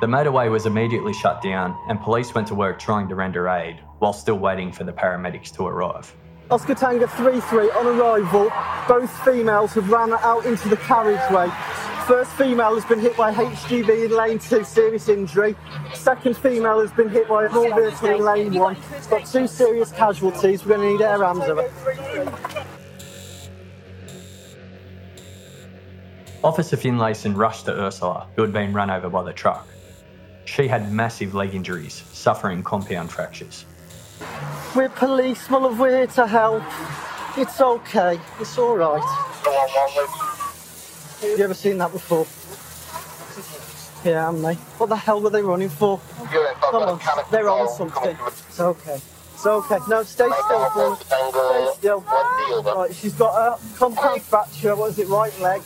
The 0.00 0.06
motorway 0.06 0.50
was 0.50 0.66
immediately 0.66 1.12
shut 1.12 1.42
down, 1.42 1.76
and 1.88 2.00
police 2.00 2.34
went 2.34 2.48
to 2.48 2.54
work 2.54 2.78
trying 2.78 3.08
to 3.08 3.14
render 3.14 3.48
aid 3.48 3.80
while 3.98 4.12
still 4.12 4.38
waiting 4.38 4.70
for 4.70 4.84
the 4.84 4.92
paramedics 4.92 5.50
to 5.56 5.66
arrive. 5.66 6.14
Oscar 6.50 6.74
Tango 6.74 7.06
3-3 7.06 7.74
on 7.76 7.86
arrival. 7.98 8.52
Both 8.86 9.10
females 9.24 9.72
have 9.72 9.90
ran 9.90 10.12
out 10.12 10.46
into 10.46 10.68
the 10.68 10.76
carriageway. 10.76 11.48
First 12.06 12.30
female 12.32 12.74
has 12.76 12.84
been 12.84 13.00
hit 13.00 13.16
by 13.16 13.34
HGV 13.34 14.04
in 14.04 14.16
lane 14.16 14.38
2, 14.38 14.62
serious 14.62 15.08
injury. 15.08 15.56
Second 15.92 16.36
female 16.36 16.80
has 16.80 16.92
been 16.92 17.08
hit 17.08 17.28
by 17.28 17.46
a 17.46 17.50
small 17.50 17.74
vehicle 17.74 18.08
in 18.08 18.24
lane 18.24 18.54
1. 18.54 18.76
Got 19.10 19.26
two 19.26 19.48
serious 19.48 19.90
casualties. 19.90 20.64
We're 20.64 20.76
going 20.76 20.98
to 20.98 20.98
need 20.98 21.04
air 21.04 21.24
ambulance. 21.24 21.72
Officer 26.46 26.76
Finlayson 26.76 27.36
rushed 27.36 27.64
to 27.64 27.72
Ursula, 27.72 28.28
who 28.36 28.42
had 28.42 28.52
been 28.52 28.72
run 28.72 28.88
over 28.88 29.08
by 29.08 29.24
the 29.24 29.32
truck. 29.32 29.66
She 30.44 30.68
had 30.68 30.92
massive 30.92 31.34
leg 31.34 31.56
injuries, 31.56 32.04
suffering 32.12 32.62
compound 32.62 33.10
fractures. 33.10 33.64
We're 34.76 34.88
police, 34.88 35.50
my. 35.50 35.58
We're 35.66 35.96
here 35.96 36.06
to 36.06 36.24
help. 36.24 36.62
It's 37.36 37.60
okay. 37.60 38.20
It's 38.38 38.56
all 38.58 38.76
right. 38.76 39.02
Have 41.20 41.36
you 41.36 41.42
ever 41.44 41.52
seen 41.52 41.78
that 41.78 41.90
before? 41.90 42.28
Yeah, 44.08 44.26
haven't 44.26 44.42
they? 44.42 44.54
What 44.78 44.88
the 44.88 44.94
hell 44.94 45.20
were 45.20 45.30
they 45.30 45.42
running 45.42 45.68
for? 45.68 46.00
Come 46.70 46.82
on, 46.84 47.00
they're 47.32 47.48
on 47.48 47.68
something. 47.68 48.16
It's 48.24 48.60
okay. 48.60 49.00
It's 49.34 49.44
okay. 49.44 49.78
No, 49.88 50.04
stay 50.04 50.30
still 50.44 50.62
us. 50.62 51.04
Stay 51.04 51.70
still. 51.74 52.04
Right, 52.62 52.94
she's 52.94 53.14
got 53.14 53.34
a 53.34 53.76
compound 53.76 54.22
fracture. 54.22 54.76
What 54.76 54.90
is 54.92 55.00
it? 55.00 55.08
Right 55.08 55.36
leg. 55.40 55.62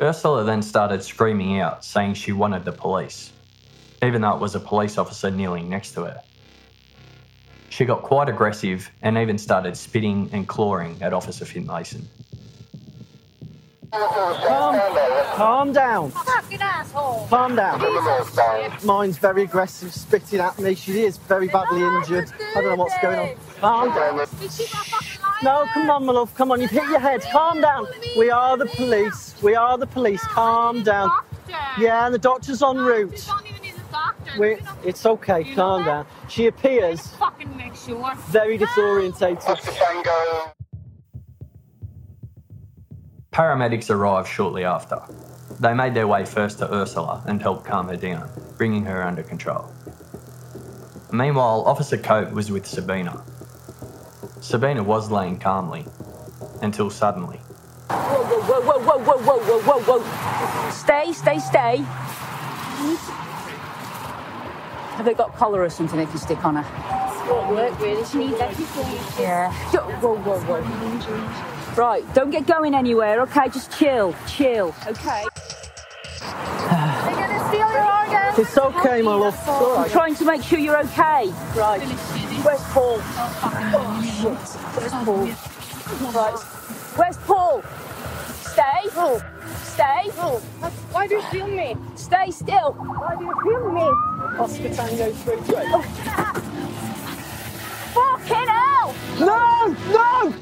Ursula 0.00 0.44
then 0.44 0.62
started 0.62 1.02
screaming 1.02 1.60
out, 1.60 1.84
saying 1.84 2.14
she 2.14 2.32
wanted 2.32 2.64
the 2.64 2.72
police, 2.72 3.32
even 4.02 4.22
though 4.22 4.34
it 4.34 4.40
was 4.40 4.54
a 4.54 4.60
police 4.60 4.96
officer 4.96 5.30
kneeling 5.30 5.68
next 5.68 5.92
to 5.92 6.04
her. 6.04 6.22
She 7.68 7.84
got 7.84 8.02
quite 8.02 8.28
aggressive 8.28 8.90
and 9.02 9.18
even 9.18 9.38
started 9.38 9.76
spitting 9.76 10.30
and 10.32 10.46
clawing 10.46 10.96
at 11.02 11.12
Officer 11.12 11.44
Finlayson. 11.44 12.06
Calm, 13.90 14.76
calm 15.36 15.72
down. 15.72 16.10
Fucking 16.10 16.60
asshole. 16.60 17.26
Calm 17.28 17.56
down. 17.56 17.80
Mine's 18.84 19.18
very 19.18 19.44
aggressive, 19.44 19.92
spitting 19.94 20.40
at 20.40 20.58
me. 20.58 20.74
She 20.74 21.00
is 21.00 21.16
very 21.16 21.48
badly 21.48 21.82
injured. 21.82 22.30
I 22.54 22.60
don't 22.60 22.76
know 22.76 22.84
what's 22.84 22.98
going 23.00 23.18
on. 23.18 23.36
Calm 23.60 23.94
down. 23.94 24.26
No, 25.42 25.66
come 25.72 25.88
on, 25.88 26.04
my 26.04 26.12
love. 26.12 26.34
Come 26.34 26.50
on, 26.50 26.60
you've 26.60 26.70
hit 26.70 26.88
your 26.88 26.98
head. 26.98 27.22
Calm 27.30 27.60
down. 27.60 27.86
We 28.16 28.30
are 28.30 28.56
the 28.56 28.66
police. 28.66 29.40
We 29.42 29.54
are 29.54 29.78
the 29.78 29.86
police. 29.86 30.20
Calm 30.22 30.82
down. 30.82 31.10
Yeah, 31.78 32.06
and 32.06 32.14
the 32.14 32.18
doctor's 32.18 32.62
en 32.62 32.76
route. 32.76 33.28
We, 34.38 34.58
it's 34.84 35.06
okay. 35.06 35.44
Calm 35.54 35.84
down. 35.84 36.06
She 36.28 36.46
appears 36.46 37.14
very 38.30 38.58
disorientated. 38.58 39.58
Paramedics 43.32 43.90
arrived 43.90 44.28
shortly 44.28 44.64
after. 44.64 45.00
They 45.60 45.72
made 45.72 45.94
their 45.94 46.08
way 46.08 46.24
first 46.24 46.58
to 46.58 46.72
Ursula 46.72 47.22
and 47.26 47.40
helped 47.40 47.64
calm 47.64 47.88
her 47.88 47.96
down, 47.96 48.28
bringing 48.56 48.84
her 48.84 49.02
under 49.02 49.22
control. 49.22 49.72
Meanwhile, 51.12 51.62
Officer 51.66 51.96
Cope 51.96 52.32
was 52.32 52.50
with 52.50 52.66
Sabina. 52.66 53.24
Sabina 54.40 54.82
was 54.82 55.10
laying 55.10 55.38
calmly, 55.38 55.84
until 56.62 56.90
suddenly, 56.90 57.40
Whoa, 57.90 58.22
whoa, 58.24 58.60
whoa, 58.60 58.98
whoa, 58.98 58.98
whoa, 58.98 59.18
whoa, 59.18 59.60
whoa, 59.60 59.80
whoa, 59.80 59.98
whoa. 59.98 60.70
Stay, 60.70 61.12
stay, 61.12 61.38
stay. 61.38 61.76
Have 64.96 65.04
they 65.06 65.14
got 65.14 65.34
collar 65.36 65.62
or 65.62 65.70
something 65.70 65.98
they 65.98 66.06
can 66.06 66.18
stick 66.18 66.44
on 66.44 66.56
her? 66.56 67.28
Won't 67.30 67.50
work 67.50 67.80
really. 67.80 68.04
She 68.04 68.18
needs 68.18 68.40
everything. 68.40 69.22
Yeah. 69.22 69.52
Whoa, 70.00 70.16
whoa, 70.16 70.40
whoa. 70.40 71.74
Right, 71.76 72.04
don't 72.14 72.30
get 72.30 72.46
going 72.46 72.74
anywhere, 72.74 73.22
okay? 73.22 73.48
Just 73.48 73.72
chill, 73.78 74.14
chill, 74.26 74.74
okay? 74.86 75.24
They're 76.20 77.14
gonna 77.14 77.48
steal 77.48 77.70
your 77.72 77.84
organs. 77.84 78.38
It's 78.38 78.58
okay, 78.58 79.02
my 79.02 79.14
love. 79.14 79.34
It's 79.34 79.48
I'm 79.48 79.90
trying 79.90 80.14
to 80.16 80.24
make 80.24 80.42
sure 80.42 80.58
you're 80.58 80.80
okay. 80.80 81.32
Right. 81.54 81.80
Where's 82.44 82.62
Paul? 82.72 82.98
Oh, 83.00 84.02
shit. 84.20 84.38
Where's 84.76 84.92
Paul? 85.04 85.24
Right. 86.12 86.38
Where's 86.96 87.18
Paul? 87.18 87.62
Stay. 88.42 88.88
Stay. 89.64 90.10
Why 90.92 91.06
do 91.06 91.14
you 91.16 91.22
steal 91.22 91.46
me? 91.48 91.76
Stay 91.94 92.30
still. 92.30 92.72
Why 92.72 93.16
do 93.16 93.24
you 93.24 93.34
steal 93.40 93.72
me? 93.72 93.90
Oscar 94.38 94.70
Tango 94.74 95.10
3-3. 95.12 95.82
Fucking 97.94 98.48
hell! 98.48 98.94
No! 99.18 99.74
No! 99.92 100.34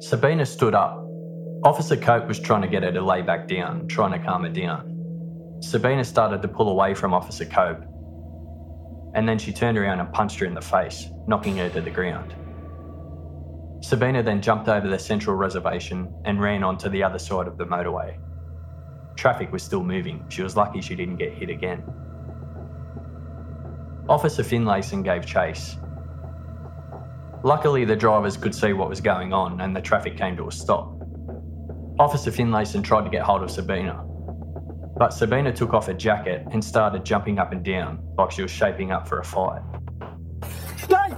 Sabina 0.00 0.46
stood 0.46 0.74
up. 0.74 1.02
Officer 1.64 1.96
Cope 1.96 2.28
was 2.28 2.38
trying 2.38 2.62
to 2.62 2.68
get 2.68 2.82
her 2.84 2.92
to 2.92 3.00
lay 3.02 3.22
back 3.22 3.48
down, 3.48 3.88
trying 3.88 4.12
to 4.12 4.18
calm 4.24 4.44
her 4.44 4.48
down. 4.48 4.95
Sabina 5.60 6.04
started 6.04 6.42
to 6.42 6.48
pull 6.48 6.68
away 6.68 6.94
from 6.94 7.14
Officer 7.14 7.44
Cope, 7.44 7.82
and 9.14 9.28
then 9.28 9.38
she 9.38 9.52
turned 9.52 9.78
around 9.78 10.00
and 10.00 10.12
punched 10.12 10.38
her 10.38 10.46
in 10.46 10.54
the 10.54 10.60
face, 10.60 11.08
knocking 11.26 11.56
her 11.56 11.70
to 11.70 11.80
the 11.80 11.90
ground. 11.90 12.34
Sabina 13.80 14.22
then 14.22 14.42
jumped 14.42 14.68
over 14.68 14.88
the 14.88 14.98
central 14.98 15.36
reservation 15.36 16.12
and 16.24 16.40
ran 16.40 16.62
onto 16.62 16.88
the 16.88 17.02
other 17.02 17.18
side 17.18 17.46
of 17.46 17.56
the 17.56 17.64
motorway. 17.64 18.18
Traffic 19.16 19.50
was 19.52 19.62
still 19.62 19.82
moving. 19.82 20.24
She 20.28 20.42
was 20.42 20.56
lucky 20.56 20.80
she 20.80 20.94
didn't 20.94 21.16
get 21.16 21.32
hit 21.32 21.48
again. 21.48 21.82
Officer 24.08 24.42
Finlayson 24.42 25.02
gave 25.02 25.26
chase. 25.26 25.76
Luckily, 27.42 27.84
the 27.84 27.96
drivers 27.96 28.36
could 28.36 28.54
see 28.54 28.72
what 28.72 28.88
was 28.88 29.00
going 29.00 29.32
on 29.32 29.60
and 29.60 29.74
the 29.74 29.80
traffic 29.80 30.16
came 30.16 30.36
to 30.36 30.48
a 30.48 30.52
stop. 30.52 30.92
Officer 31.98 32.30
Finlayson 32.30 32.84
tried 32.84 33.04
to 33.04 33.10
get 33.10 33.22
hold 33.22 33.42
of 33.42 33.50
Sabina, 33.50 34.05
but 34.96 35.12
Sabina 35.12 35.52
took 35.52 35.74
off 35.74 35.86
her 35.86 35.94
jacket 35.94 36.46
and 36.52 36.64
started 36.64 37.04
jumping 37.04 37.38
up 37.38 37.52
and 37.52 37.62
down 37.62 38.02
like 38.16 38.30
she 38.30 38.42
was 38.42 38.50
shaping 38.50 38.92
up 38.92 39.06
for 39.06 39.18
a 39.18 39.24
fight. 39.24 39.62
Stay! 40.78 41.14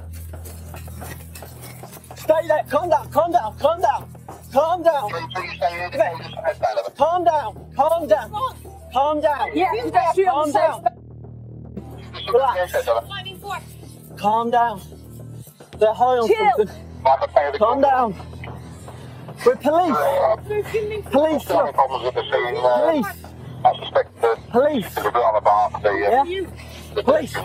Stay 2.17 2.49
there. 2.49 2.65
Calm 2.69 2.91
down. 2.91 3.11
Calm 3.11 3.33
down. 3.33 3.57
Calm 3.59 3.81
down. 3.81 4.11
Calm 4.53 4.83
down. 4.83 5.11
Calm 6.97 7.25
down. 7.25 7.73
Calm 7.77 8.09
down. 8.09 8.33
Calm 8.93 9.21
down. 9.21 9.57
Yeah, 9.57 9.71
pedestrian 9.83 10.31
Calm 10.31 10.47
safe 10.47 10.55
down. 10.55 10.85
Relax. 12.33 12.85
Finding 13.09 13.39
force. 13.39 13.63
Calm 14.17 14.51
down. 14.51 14.81
They're 15.79 15.95
high 15.95 16.19
on 16.19 16.29
Chill. 16.29 16.67
something. 16.67 17.59
Calm 17.59 17.81
down. 17.81 18.15
We're 19.47 19.55
police. 19.57 19.97
Police. 21.11 21.49
look. 21.49 21.75
problems 21.75 22.05
with 22.05 22.15
the 22.15 22.23
scene. 22.23 22.57
Police. 22.57 23.28
I 23.65 23.77
suspect 23.79 24.21
that 24.23 24.49
Police. 24.51 24.95
there's 24.95 25.07
a 25.07 25.11
bit 25.11 25.23
on 25.23 25.35
the 25.35 25.41
bar. 25.41 25.71
The, 25.83 25.89
uh, 25.89 26.25
Yeah? 26.25 27.03
Police. 27.03 27.37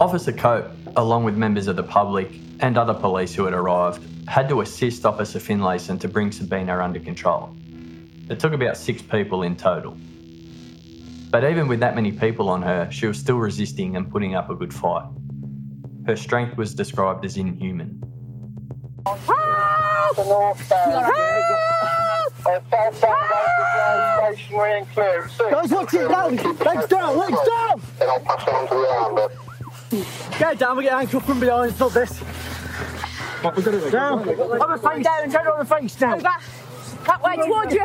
Officer 0.00 0.32
Cope, 0.32 0.70
along 0.96 1.24
with 1.24 1.36
members 1.36 1.66
of 1.66 1.76
the 1.76 1.82
public 1.82 2.30
and 2.60 2.78
other 2.78 2.94
police 2.94 3.34
who 3.34 3.44
had 3.44 3.54
arrived, 3.54 4.02
had 4.28 4.48
to 4.48 4.60
assist 4.60 5.04
Officer 5.04 5.38
Finlayson 5.38 5.98
to 6.00 6.08
bring 6.08 6.30
Sabina 6.32 6.78
under 6.82 7.00
control. 7.00 7.54
It 8.28 8.38
took 8.38 8.52
about 8.52 8.76
six 8.76 9.02
people 9.02 9.42
in 9.42 9.56
total. 9.56 9.96
But 11.30 11.44
even 11.44 11.68
with 11.68 11.80
that 11.80 11.94
many 11.94 12.12
people 12.12 12.48
on 12.48 12.62
her, 12.62 12.88
she 12.90 13.06
was 13.06 13.18
still 13.18 13.36
resisting 13.38 13.96
and 13.96 14.10
putting 14.10 14.34
up 14.34 14.50
a 14.50 14.54
good 14.54 14.72
fight. 14.72 15.04
Her 16.06 16.16
strength 16.16 16.56
was 16.56 16.74
described 16.74 17.24
as 17.24 17.36
inhuman. 17.36 18.02
Uh, 22.48 22.60
southbound 22.92 23.20
road 23.76 24.32
is 24.32 24.38
stationary 24.38 24.78
and 24.78 24.88
clear. 24.90 25.28
Guys, 25.50 25.70
watch 25.70 25.94
it 25.94 26.08
down. 26.08 26.36
Legs 26.36 26.86
down, 26.86 27.18
legs 27.18 27.38
down. 27.46 27.82
Then 27.98 28.08
I'll 28.08 28.20
pass 28.20 28.42
it 28.42 28.54
on 28.54 28.68
to 28.68 28.74
the 28.74 28.88
arm, 28.88 29.14
but 29.14 29.32
Get 30.38 30.58
down, 30.58 30.76
we 30.76 30.84
get 30.84 30.92
ankle 30.94 31.20
from 31.20 31.40
behind, 31.40 31.74
stop 31.74 31.92
this. 31.92 32.20
Down. 33.90 34.18
On 34.20 34.70
the 34.70 34.78
face 34.88 35.04
down, 35.04 35.30
turn 35.30 35.46
on 35.46 35.58
the 35.58 35.64
face 35.64 35.94
down. 35.96 36.18
That, 36.20 36.42
that 37.06 37.22
way 37.22 37.36
towards 37.36 37.72
you. 37.72 37.84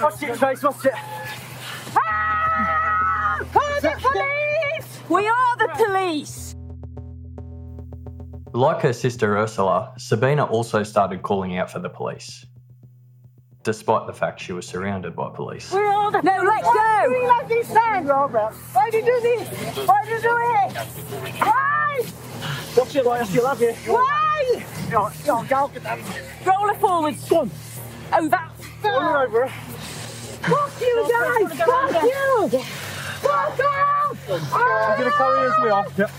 Watch 0.00 0.22
it, 0.22 0.36
face, 0.36 0.62
watch 0.62 0.86
it. 0.86 0.92
Ah! 1.96 3.40
Call 3.52 3.80
the 3.80 3.94
police! 4.00 5.00
We 5.08 5.26
are 5.26 5.56
the 5.56 5.68
police. 5.84 6.47
Like 8.58 8.80
her 8.80 8.92
sister 8.92 9.38
Ursula, 9.38 9.92
Sabina 9.98 10.44
also 10.44 10.82
started 10.82 11.22
calling 11.22 11.56
out 11.58 11.70
for 11.70 11.78
the 11.78 11.88
police, 11.88 12.44
despite 13.62 14.08
the 14.08 14.12
fact 14.12 14.40
she 14.40 14.52
was 14.52 14.66
surrounded 14.66 15.14
by 15.14 15.30
police. 15.32 15.70
We're 15.72 15.86
all 15.86 16.10
the 16.10 16.20
No, 16.22 16.42
let's 16.42 16.66
Why 16.66 17.06
do 17.06 17.14
you 17.14 17.28
like 17.28 17.46
this 17.46 17.72
man, 17.72 18.06
Robert? 18.08 18.52
Why 18.72 18.90
do 18.90 18.96
you 18.96 19.04
do 19.04 19.20
this? 19.20 19.86
Why 19.86 20.04
do 20.04 20.10
you 20.10 20.20
do 20.20 20.36
it? 20.36 20.76
Why? 21.38 22.04
Watch 22.76 22.96
it, 22.96 23.06
like 23.06 23.20
I 23.20 23.24
still 23.26 23.46
have 23.46 23.60
you. 23.60 23.72
Why? 23.92 24.64
Yo, 24.90 25.08
yo, 25.24 25.44
go, 25.44 25.68
get 25.68 25.84
down. 25.84 26.00
Roll 26.44 26.66
her 26.66 26.74
forwards. 26.80 27.28
Go 27.28 27.38
on. 27.42 27.50
Over. 28.12 28.38
Oh, 28.82 28.90
Roll 28.90 29.00
her 29.00 29.24
over. 29.24 29.48
Fuck 29.48 30.80
you 30.80 31.08
guys! 31.08 31.58
Fuck 31.58 32.02
you! 32.02 32.48
Fuck 33.20 33.60
off! 33.60 34.52
I'm 34.52 34.98
gonna 34.98 35.12
carry 35.12 35.48
this 35.48 35.58
me 35.60 35.68
off. 35.68 35.96
Yep. 35.96 36.10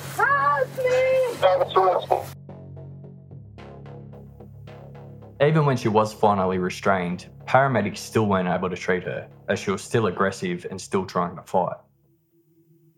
Even 5.41 5.65
when 5.65 5.77
she 5.77 5.87
was 5.87 6.13
finally 6.13 6.57
restrained, 6.57 7.27
paramedics 7.45 7.99
still 7.99 8.25
weren't 8.25 8.49
able 8.49 8.69
to 8.69 8.75
treat 8.75 9.03
her, 9.03 9.27
as 9.47 9.57
she 9.59 9.71
was 9.71 9.81
still 9.81 10.07
aggressive 10.07 10.65
and 10.69 10.79
still 10.79 11.05
trying 11.05 11.35
to 11.37 11.43
fight. 11.43 11.77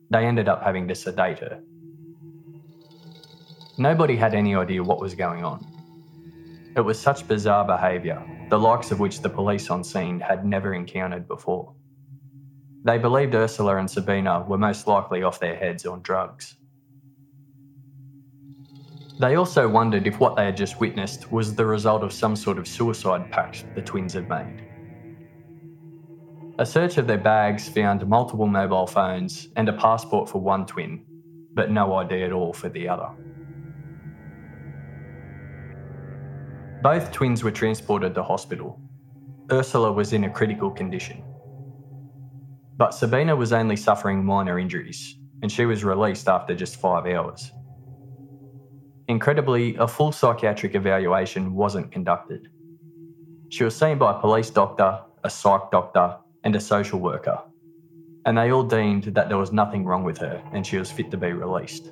They 0.09 0.25
ended 0.25 0.49
up 0.49 0.63
having 0.63 0.87
to 0.87 0.95
sedate 0.95 1.39
her. 1.39 1.61
Nobody 3.77 4.15
had 4.15 4.33
any 4.33 4.55
idea 4.55 4.83
what 4.83 4.99
was 4.99 5.13
going 5.13 5.43
on. 5.43 5.65
It 6.75 6.81
was 6.81 6.99
such 6.99 7.27
bizarre 7.27 7.65
behaviour, 7.65 8.21
the 8.49 8.57
likes 8.57 8.91
of 8.91 8.99
which 8.99 9.21
the 9.21 9.29
police 9.29 9.69
on 9.69 9.83
scene 9.83 10.19
had 10.19 10.45
never 10.45 10.73
encountered 10.73 11.27
before. 11.27 11.73
They 12.83 12.97
believed 12.97 13.35
Ursula 13.35 13.77
and 13.77 13.89
Sabina 13.89 14.43
were 14.47 14.57
most 14.57 14.87
likely 14.87 15.21
off 15.21 15.39
their 15.39 15.55
heads 15.55 15.85
on 15.85 16.01
drugs. 16.01 16.57
They 19.21 19.35
also 19.35 19.69
wondered 19.69 20.07
if 20.07 20.19
what 20.19 20.35
they 20.35 20.45
had 20.45 20.57
just 20.57 20.79
witnessed 20.79 21.31
was 21.31 21.53
the 21.53 21.63
result 21.63 22.01
of 22.01 22.11
some 22.11 22.35
sort 22.35 22.57
of 22.57 22.67
suicide 22.67 23.29
pact 23.29 23.63
the 23.75 23.81
twins 23.83 24.15
had 24.15 24.27
made. 24.27 24.63
A 26.57 26.65
search 26.65 26.97
of 26.97 27.05
their 27.05 27.19
bags 27.19 27.69
found 27.69 28.07
multiple 28.07 28.47
mobile 28.47 28.87
phones 28.87 29.49
and 29.57 29.69
a 29.69 29.73
passport 29.73 30.27
for 30.27 30.41
one 30.41 30.65
twin, 30.65 31.05
but 31.53 31.69
no 31.69 31.93
ID 31.93 32.23
at 32.23 32.31
all 32.31 32.51
for 32.51 32.67
the 32.69 32.89
other. 32.89 33.09
Both 36.81 37.11
twins 37.11 37.43
were 37.43 37.51
transported 37.51 38.15
to 38.15 38.23
hospital. 38.23 38.81
Ursula 39.51 39.91
was 39.91 40.13
in 40.13 40.23
a 40.23 40.31
critical 40.31 40.71
condition. 40.71 41.23
But 42.75 42.95
Sabina 42.95 43.35
was 43.35 43.53
only 43.53 43.75
suffering 43.75 44.25
minor 44.25 44.57
injuries, 44.57 45.15
and 45.43 45.51
she 45.51 45.67
was 45.67 45.83
released 45.83 46.27
after 46.27 46.55
just 46.55 46.77
five 46.77 47.05
hours. 47.05 47.51
Incredibly, 49.11 49.75
a 49.75 49.89
full 49.89 50.13
psychiatric 50.13 50.73
evaluation 50.73 51.53
wasn't 51.53 51.91
conducted. 51.91 52.47
She 53.49 53.65
was 53.65 53.75
seen 53.75 53.97
by 53.97 54.11
a 54.11 54.19
police 54.21 54.49
doctor, 54.49 55.01
a 55.25 55.29
psych 55.29 55.69
doctor, 55.69 56.15
and 56.45 56.55
a 56.55 56.61
social 56.61 56.97
worker, 56.97 57.37
and 58.25 58.37
they 58.37 58.53
all 58.53 58.63
deemed 58.63 59.03
that 59.03 59.27
there 59.27 59.37
was 59.37 59.51
nothing 59.51 59.83
wrong 59.83 60.05
with 60.05 60.17
her 60.19 60.41
and 60.53 60.65
she 60.65 60.77
was 60.77 60.89
fit 60.89 61.11
to 61.11 61.17
be 61.17 61.33
released. 61.33 61.91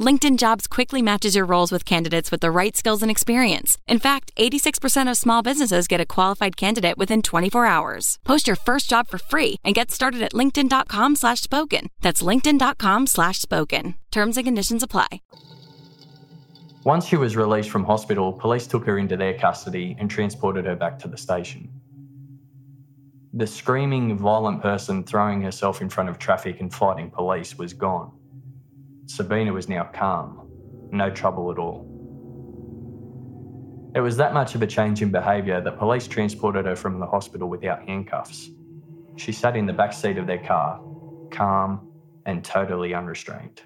LinkedIn 0.00 0.38
Jobs 0.38 0.66
quickly 0.66 1.02
matches 1.02 1.36
your 1.36 1.44
roles 1.44 1.70
with 1.70 1.84
candidates 1.84 2.30
with 2.30 2.40
the 2.40 2.50
right 2.50 2.74
skills 2.74 3.02
and 3.02 3.10
experience. 3.10 3.76
In 3.86 3.98
fact, 3.98 4.32
86% 4.36 5.10
of 5.10 5.16
small 5.18 5.42
businesses 5.42 5.86
get 5.86 6.00
a 6.00 6.06
qualified 6.06 6.56
candidate 6.56 6.96
within 6.96 7.20
24 7.20 7.66
hours. 7.66 8.18
Post 8.24 8.46
your 8.46 8.56
first 8.56 8.88
job 8.88 9.08
for 9.08 9.18
free 9.18 9.56
and 9.62 9.74
get 9.74 9.90
started 9.90 10.22
at 10.22 10.32
linkedin.com 10.32 11.16
slash 11.16 11.40
spoken. 11.40 11.90
That's 12.00 12.22
linkedin.com 12.22 13.08
slash 13.08 13.42
spoken. 13.42 13.94
Terms 14.10 14.38
and 14.38 14.46
conditions 14.46 14.82
apply. 14.82 15.20
Once 16.84 17.04
she 17.04 17.16
was 17.16 17.36
released 17.36 17.68
from 17.68 17.84
hospital, 17.84 18.32
police 18.32 18.66
took 18.66 18.86
her 18.86 18.96
into 18.96 19.18
their 19.18 19.34
custody 19.34 19.94
and 19.98 20.10
transported 20.10 20.64
her 20.64 20.76
back 20.76 20.98
to 21.00 21.08
the 21.08 21.18
station. 21.18 21.68
The 23.34 23.46
screaming, 23.46 24.16
violent 24.16 24.62
person 24.62 25.04
throwing 25.04 25.42
herself 25.42 25.82
in 25.82 25.90
front 25.90 26.08
of 26.08 26.18
traffic 26.18 26.58
and 26.60 26.72
fighting 26.72 27.10
police 27.10 27.58
was 27.58 27.74
gone. 27.74 28.12
Sabina 29.10 29.52
was 29.52 29.68
now 29.68 29.82
calm, 29.92 30.48
no 30.92 31.10
trouble 31.10 31.50
at 31.50 31.58
all. 31.58 31.84
It 33.92 34.00
was 34.00 34.16
that 34.18 34.32
much 34.32 34.54
of 34.54 34.62
a 34.62 34.68
change 34.68 35.02
in 35.02 35.10
behaviour 35.10 35.60
that 35.60 35.78
police 35.80 36.06
transported 36.06 36.64
her 36.64 36.76
from 36.76 37.00
the 37.00 37.06
hospital 37.06 37.48
without 37.48 37.82
handcuffs. 37.82 38.50
She 39.16 39.32
sat 39.32 39.56
in 39.56 39.66
the 39.66 39.72
back 39.72 39.94
seat 39.94 40.16
of 40.16 40.28
their 40.28 40.38
car, 40.38 40.80
calm 41.32 41.90
and 42.24 42.44
totally 42.44 42.94
unrestrained. 42.94 43.62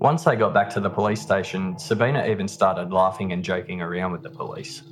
Once 0.00 0.24
they 0.24 0.34
got 0.34 0.52
back 0.52 0.68
to 0.70 0.80
the 0.80 0.90
police 0.90 1.22
station, 1.22 1.78
Sabina 1.78 2.26
even 2.26 2.48
started 2.48 2.92
laughing 2.92 3.30
and 3.32 3.44
joking 3.44 3.82
around 3.82 4.10
with 4.10 4.24
the 4.24 4.30
police. 4.30 4.82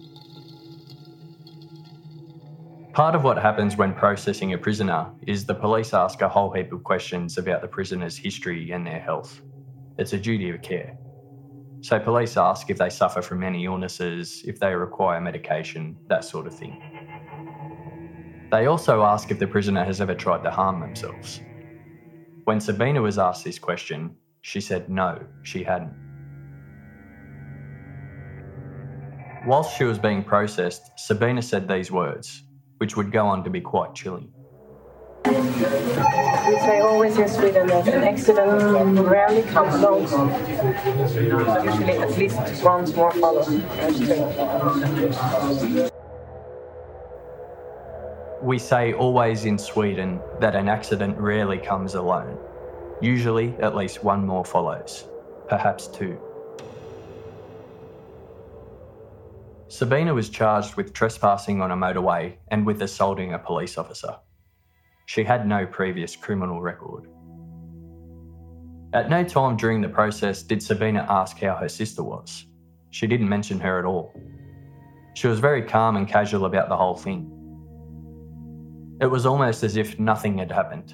Part 2.93 3.15
of 3.15 3.25
what 3.25 3.39
happens 3.39 3.79
when 3.79 3.95
processing 3.95 4.53
a 4.53 4.59
prisoner 4.59 5.11
is 5.27 5.47
the 5.47 5.55
police 5.55 5.95
ask 5.95 6.21
a 6.21 6.29
whole 6.29 6.53
heap 6.53 6.73
of 6.73 6.85
questions 6.85 7.39
about 7.39 7.63
the 7.63 7.69
prisoner's 7.69 8.19
history 8.19 8.71
and 8.71 8.87
their 8.87 9.01
health. 9.01 9.41
It's 9.97 10.13
a 10.13 10.19
duty 10.19 10.51
of 10.51 10.61
care. 10.61 10.99
So, 11.81 11.99
police 11.99 12.37
ask 12.37 12.69
if 12.69 12.77
they 12.77 12.91
suffer 12.91 13.23
from 13.23 13.43
any 13.43 13.65
illnesses, 13.65 14.43
if 14.47 14.61
they 14.61 14.75
require 14.75 15.23
medication, 15.23 15.97
that 16.09 16.23
sort 16.23 16.47
of 16.47 16.55
thing. 16.55 16.83
They 18.51 18.67
also 18.67 19.03
ask 19.03 19.31
if 19.31 19.39
the 19.39 19.47
prisoner 19.47 19.85
has 19.85 20.03
ever 20.03 20.15
tried 20.15 20.43
to 20.43 20.51
harm 20.51 20.79
themselves. 20.79 21.41
When 22.45 22.61
Sabina 22.61 23.01
was 23.01 23.19
asked 23.19 23.43
this 23.43 23.59
question, 23.59 24.17
she 24.43 24.61
said 24.61 24.91
no, 24.91 25.19
she 25.45 25.65
hadn't. 25.65 25.95
Whilst 29.47 29.79
she 29.79 29.85
was 29.85 29.99
being 29.99 30.23
processed, 30.23 30.91
Sabina 30.99 31.41
said 31.41 31.67
these 31.67 31.91
words, 31.91 32.45
which 32.83 32.97
would 32.97 33.13
go 33.13 33.29
on 33.29 33.45
to 33.45 33.49
be 33.49 33.61
quite 33.61 33.95
chilling. 33.95 34.29
We 35.25 35.35
say 36.67 36.81
always 36.81 37.17
in 37.17 37.29
Sweden 37.29 37.69
that 37.69 37.87
an 37.87 38.03
accident 38.03 38.99
rarely 39.07 39.43
comes 39.43 39.77
alone. 39.77 40.01
Usually 41.15 41.99
at 41.99 42.19
least 42.19 42.65
once 42.65 42.93
more 42.97 43.13
follows. 43.13 43.49
We 48.43 48.59
say 48.59 48.95
always 48.95 49.45
in 49.45 49.59
Sweden 49.59 50.21
that 50.41 50.57
an 50.57 50.69
accident 50.69 51.17
rarely 51.19 51.59
comes 51.59 51.95
alone. 51.95 52.37
Usually, 53.01 53.55
at 53.61 53.77
least 53.77 54.03
one 54.03 54.27
more 54.27 54.45
follows, 54.45 55.07
perhaps 55.49 55.87
two. 55.87 56.21
Sabina 59.73 60.13
was 60.13 60.29
charged 60.29 60.75
with 60.75 60.93
trespassing 60.93 61.63
on 61.63 61.71
a 61.71 61.75
motorway 61.75 62.37
and 62.49 62.67
with 62.67 62.83
assaulting 62.83 63.33
a 63.33 63.39
police 63.39 63.79
officer. 63.79 64.19
She 65.07 65.25
had 65.25 65.49
no 65.49 65.65
previous 65.65 66.15
criminal 66.15 66.61
record. 66.61 67.09
At 68.93 69.09
no 69.09 69.25
time 69.25 69.57
during 69.57 69.81
the 69.81 69.89
process 69.89 70.43
did 70.43 70.63
Sabina 70.63 71.07
ask 71.09 71.39
how 71.39 71.57
her 71.57 71.71
sister 71.71 72.03
was. 72.03 72.45
She 72.91 73.07
didn't 73.07 73.31
mention 73.31 73.59
her 73.61 73.79
at 73.79 73.87
all. 73.87 74.13
She 75.15 75.27
was 75.27 75.41
very 75.41 75.63
calm 75.63 75.97
and 75.97 76.07
casual 76.07 76.45
about 76.45 76.69
the 76.69 76.77
whole 76.77 76.99
thing. 76.99 77.31
It 79.01 79.07
was 79.07 79.25
almost 79.25 79.65
as 79.65 79.77
if 79.77 79.99
nothing 79.99 80.37
had 80.37 80.51
happened. 80.51 80.93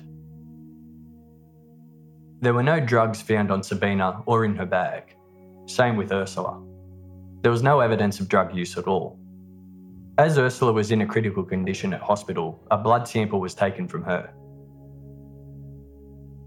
There 2.43 2.55
were 2.55 2.63
no 2.63 2.79
drugs 2.79 3.21
found 3.21 3.51
on 3.51 3.65
Sabina 3.65 4.23
or 4.25 4.45
in 4.45 4.55
her 4.55 4.67
bag. 4.67 5.17
Same 5.67 5.97
with 5.97 6.13
Ursula. 6.13 6.68
There 7.43 7.53
was 7.53 7.63
no 7.63 7.81
evidence 7.81 8.21
of 8.21 8.29
drug 8.29 8.55
use 8.55 8.77
at 8.77 8.87
all. 8.87 9.19
As 10.19 10.39
Ursula 10.39 10.73
was 10.73 10.91
in 10.91 11.03
a 11.03 11.07
critical 11.07 11.45
condition 11.45 11.95
at 11.95 12.01
hospital, 12.01 12.61
a 12.73 12.77
blood 12.77 13.07
sample 13.07 13.41
was 13.41 13.55
taken 13.55 13.87
from 13.87 14.03
her. 14.03 14.33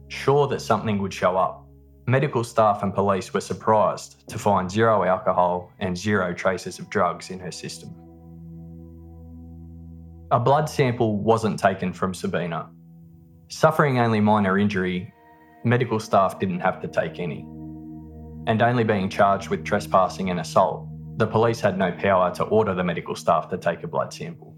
Sure 0.10 0.48
that 0.48 0.60
something 0.60 1.02
would 1.02 1.14
show 1.14 1.38
up, 1.38 1.66
medical 2.06 2.44
staff 2.44 2.84
and 2.84 2.94
police 2.94 3.34
were 3.34 3.40
surprised 3.40 4.28
to 4.28 4.38
find 4.38 4.70
zero 4.70 5.04
alcohol 5.06 5.72
and 5.80 5.98
zero 5.98 6.34
traces 6.34 6.80
of 6.80 6.90
drugs 6.90 7.30
in 7.30 7.40
her 7.40 7.52
system. 7.52 7.96
A 10.32 10.40
blood 10.40 10.70
sample 10.70 11.18
wasn't 11.18 11.58
taken 11.58 11.94
from 11.94 12.14
Sabina. 12.14 12.70
Suffering 13.48 14.00
only 14.00 14.20
minor 14.20 14.58
injury, 14.58 15.14
medical 15.64 16.00
staff 16.00 16.40
didn't 16.40 16.60
have 16.60 16.82
to 16.82 16.88
take 16.90 17.20
any. 17.20 17.46
And 18.48 18.62
only 18.62 18.84
being 18.84 19.10
charged 19.10 19.50
with 19.50 19.64
trespassing 19.64 20.30
and 20.30 20.40
assault, 20.40 20.88
the 21.18 21.28
police 21.28 21.60
had 21.60 21.78
no 21.78 21.92
power 21.92 22.34
to 22.36 22.44
order 22.46 22.74
the 22.74 22.84
medical 22.84 23.16
staff 23.16 23.50
to 23.50 23.58
take 23.58 23.84
a 23.84 23.88
blood 23.88 24.14
sample. 24.14 24.56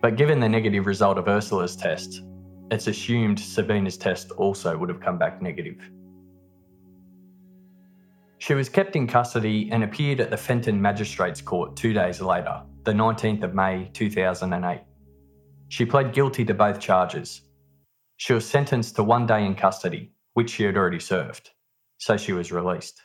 But 0.00 0.16
given 0.16 0.40
the 0.40 0.48
negative 0.48 0.86
result 0.86 1.18
of 1.18 1.28
Ursula's 1.28 1.76
test, 1.76 2.22
it's 2.70 2.86
assumed 2.86 3.38
Sabina's 3.38 3.96
test 3.96 4.30
also 4.32 4.76
would 4.76 4.88
have 4.88 5.00
come 5.00 5.18
back 5.18 5.42
negative. 5.42 5.78
She 8.38 8.54
was 8.54 8.68
kept 8.68 8.96
in 8.96 9.06
custody 9.06 9.70
and 9.72 9.84
appeared 9.84 10.20
at 10.20 10.30
the 10.30 10.36
Fenton 10.36 10.80
Magistrates 10.80 11.40
Court 11.40 11.76
two 11.76 11.92
days 11.92 12.20
later, 12.20 12.62
the 12.84 12.92
19th 12.92 13.42
of 13.42 13.54
May 13.54 13.90
2008. 13.94 14.80
She 15.68 15.86
pled 15.86 16.12
guilty 16.12 16.44
to 16.44 16.54
both 16.54 16.78
charges. 16.78 17.42
She 18.16 18.32
was 18.32 18.46
sentenced 18.46 18.96
to 18.96 19.02
one 19.02 19.26
day 19.26 19.44
in 19.46 19.54
custody, 19.54 20.12
which 20.34 20.50
she 20.50 20.64
had 20.64 20.76
already 20.76 21.00
served, 21.00 21.50
so 22.04 22.18
she 22.18 22.34
was 22.34 22.52
released. 22.52 23.00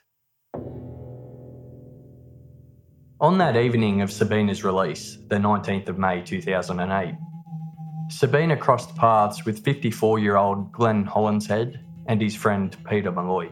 On 3.22 3.38
that 3.38 3.56
evening 3.56 4.02
of 4.02 4.12
Sabina's 4.12 4.66
release, 4.66 5.18
the 5.30 5.38
19th 5.38 5.88
of 5.88 5.98
May 5.98 6.22
2008, 6.22 7.16
Sabina 8.10 8.58
crossed 8.58 8.94
paths 8.98 9.46
with 9.46 9.64
54 9.64 10.20
year 10.20 10.36
old 10.36 10.74
Glenn 10.74 11.06
Hollinshead 11.06 11.80
and 12.08 12.22
his 12.22 12.36
friend 12.36 12.76
Peter 12.90 13.10
Malloy. 13.10 13.50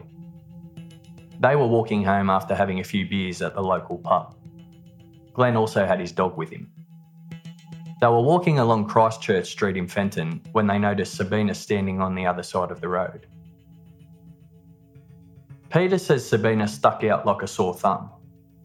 They 1.40 1.56
were 1.56 1.66
walking 1.66 2.04
home 2.04 2.28
after 2.28 2.54
having 2.54 2.80
a 2.80 2.84
few 2.84 3.08
beers 3.08 3.40
at 3.40 3.54
the 3.54 3.62
local 3.62 3.96
pub. 3.96 4.36
Glenn 5.32 5.56
also 5.56 5.86
had 5.86 5.98
his 5.98 6.12
dog 6.12 6.36
with 6.36 6.50
him. 6.50 6.70
They 8.02 8.06
were 8.06 8.20
walking 8.20 8.58
along 8.58 8.88
Christchurch 8.88 9.50
Street 9.50 9.78
in 9.78 9.88
Fenton 9.88 10.42
when 10.52 10.66
they 10.66 10.78
noticed 10.78 11.16
Sabina 11.16 11.54
standing 11.54 12.02
on 12.02 12.14
the 12.14 12.26
other 12.26 12.42
side 12.42 12.70
of 12.70 12.82
the 12.82 12.88
road. 12.88 13.26
Peter 15.70 15.98
says 15.98 16.28
Sabina 16.28 16.66
stuck 16.66 17.04
out 17.04 17.26
like 17.26 17.42
a 17.42 17.46
sore 17.46 17.74
thumb 17.74 18.10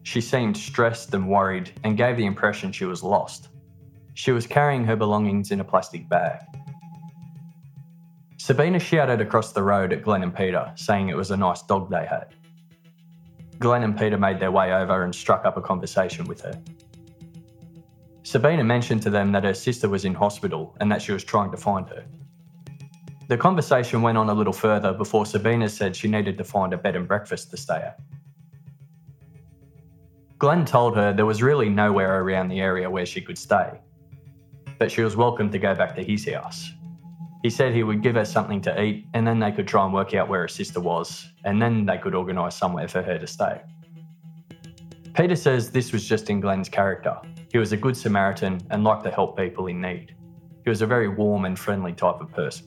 she 0.04 0.20
seemed 0.20 0.56
stressed 0.56 1.12
and 1.14 1.28
worried 1.28 1.72
and 1.82 1.96
gave 1.96 2.16
the 2.16 2.26
impression 2.26 2.70
she 2.70 2.84
was 2.84 3.02
lost. 3.02 3.48
She 4.12 4.30
was 4.30 4.46
carrying 4.46 4.84
her 4.84 4.96
belongings 4.96 5.50
in 5.50 5.60
a 5.60 5.64
plastic 5.64 6.08
bag. 6.08 6.40
Sabina 8.36 8.78
shouted 8.78 9.22
across 9.22 9.52
the 9.52 9.62
road 9.62 9.92
at 9.94 10.02
Glenn 10.02 10.22
and 10.22 10.36
Peter, 10.36 10.70
saying 10.76 11.08
it 11.08 11.16
was 11.16 11.30
a 11.30 11.36
nice 11.36 11.62
dog 11.62 11.90
they 11.90 12.04
had. 12.04 12.34
Glenn 13.58 13.82
and 13.82 13.98
Peter 13.98 14.18
made 14.18 14.38
their 14.38 14.52
way 14.52 14.74
over 14.74 15.04
and 15.04 15.14
struck 15.14 15.46
up 15.46 15.56
a 15.56 15.62
conversation 15.62 16.26
with 16.26 16.42
her. 16.42 16.60
Sabina 18.24 18.62
mentioned 18.62 19.02
to 19.02 19.10
them 19.10 19.32
that 19.32 19.44
her 19.44 19.54
sister 19.54 19.88
was 19.88 20.04
in 20.04 20.12
hospital 20.12 20.76
and 20.80 20.92
that 20.92 21.00
she 21.00 21.12
was 21.12 21.24
trying 21.24 21.50
to 21.50 21.56
find 21.56 21.88
her. 21.88 22.04
The 23.26 23.38
conversation 23.38 24.02
went 24.02 24.18
on 24.18 24.28
a 24.28 24.34
little 24.34 24.52
further 24.52 24.92
before 24.92 25.24
Sabina 25.24 25.68
said 25.68 25.96
she 25.96 26.08
needed 26.08 26.36
to 26.36 26.44
find 26.44 26.74
a 26.74 26.76
bed 26.76 26.94
and 26.94 27.08
breakfast 27.08 27.50
to 27.52 27.56
stay 27.56 27.76
at. 27.76 27.98
Glenn 30.38 30.66
told 30.66 30.94
her 30.96 31.12
there 31.12 31.24
was 31.24 31.42
really 31.42 31.70
nowhere 31.70 32.20
around 32.20 32.48
the 32.48 32.60
area 32.60 32.90
where 32.90 33.06
she 33.06 33.22
could 33.22 33.38
stay, 33.38 33.80
but 34.78 34.92
she 34.92 35.00
was 35.00 35.16
welcome 35.16 35.50
to 35.50 35.58
go 35.58 35.74
back 35.74 35.96
to 35.96 36.04
his 36.04 36.28
house. 36.28 36.70
He 37.42 37.48
said 37.48 37.72
he 37.72 37.82
would 37.82 38.02
give 38.02 38.16
her 38.16 38.26
something 38.26 38.60
to 38.62 38.82
eat 38.82 39.06
and 39.14 39.26
then 39.26 39.38
they 39.38 39.52
could 39.52 39.66
try 39.66 39.84
and 39.84 39.94
work 39.94 40.12
out 40.12 40.28
where 40.28 40.42
her 40.42 40.48
sister 40.48 40.80
was, 40.80 41.26
and 41.44 41.62
then 41.62 41.86
they 41.86 41.96
could 41.96 42.14
organise 42.14 42.56
somewhere 42.56 42.88
for 42.88 43.00
her 43.00 43.18
to 43.18 43.26
stay. 43.26 43.62
Peter 45.14 45.36
says 45.36 45.70
this 45.70 45.92
was 45.92 46.06
just 46.06 46.28
in 46.28 46.40
Glenn's 46.40 46.68
character. 46.68 47.16
He 47.50 47.56
was 47.56 47.72
a 47.72 47.76
good 47.76 47.96
Samaritan 47.96 48.60
and 48.70 48.84
liked 48.84 49.04
to 49.04 49.10
help 49.10 49.38
people 49.38 49.68
in 49.68 49.80
need. 49.80 50.14
He 50.64 50.68
was 50.68 50.82
a 50.82 50.86
very 50.86 51.08
warm 51.08 51.44
and 51.44 51.58
friendly 51.58 51.92
type 51.92 52.20
of 52.20 52.32
person. 52.32 52.66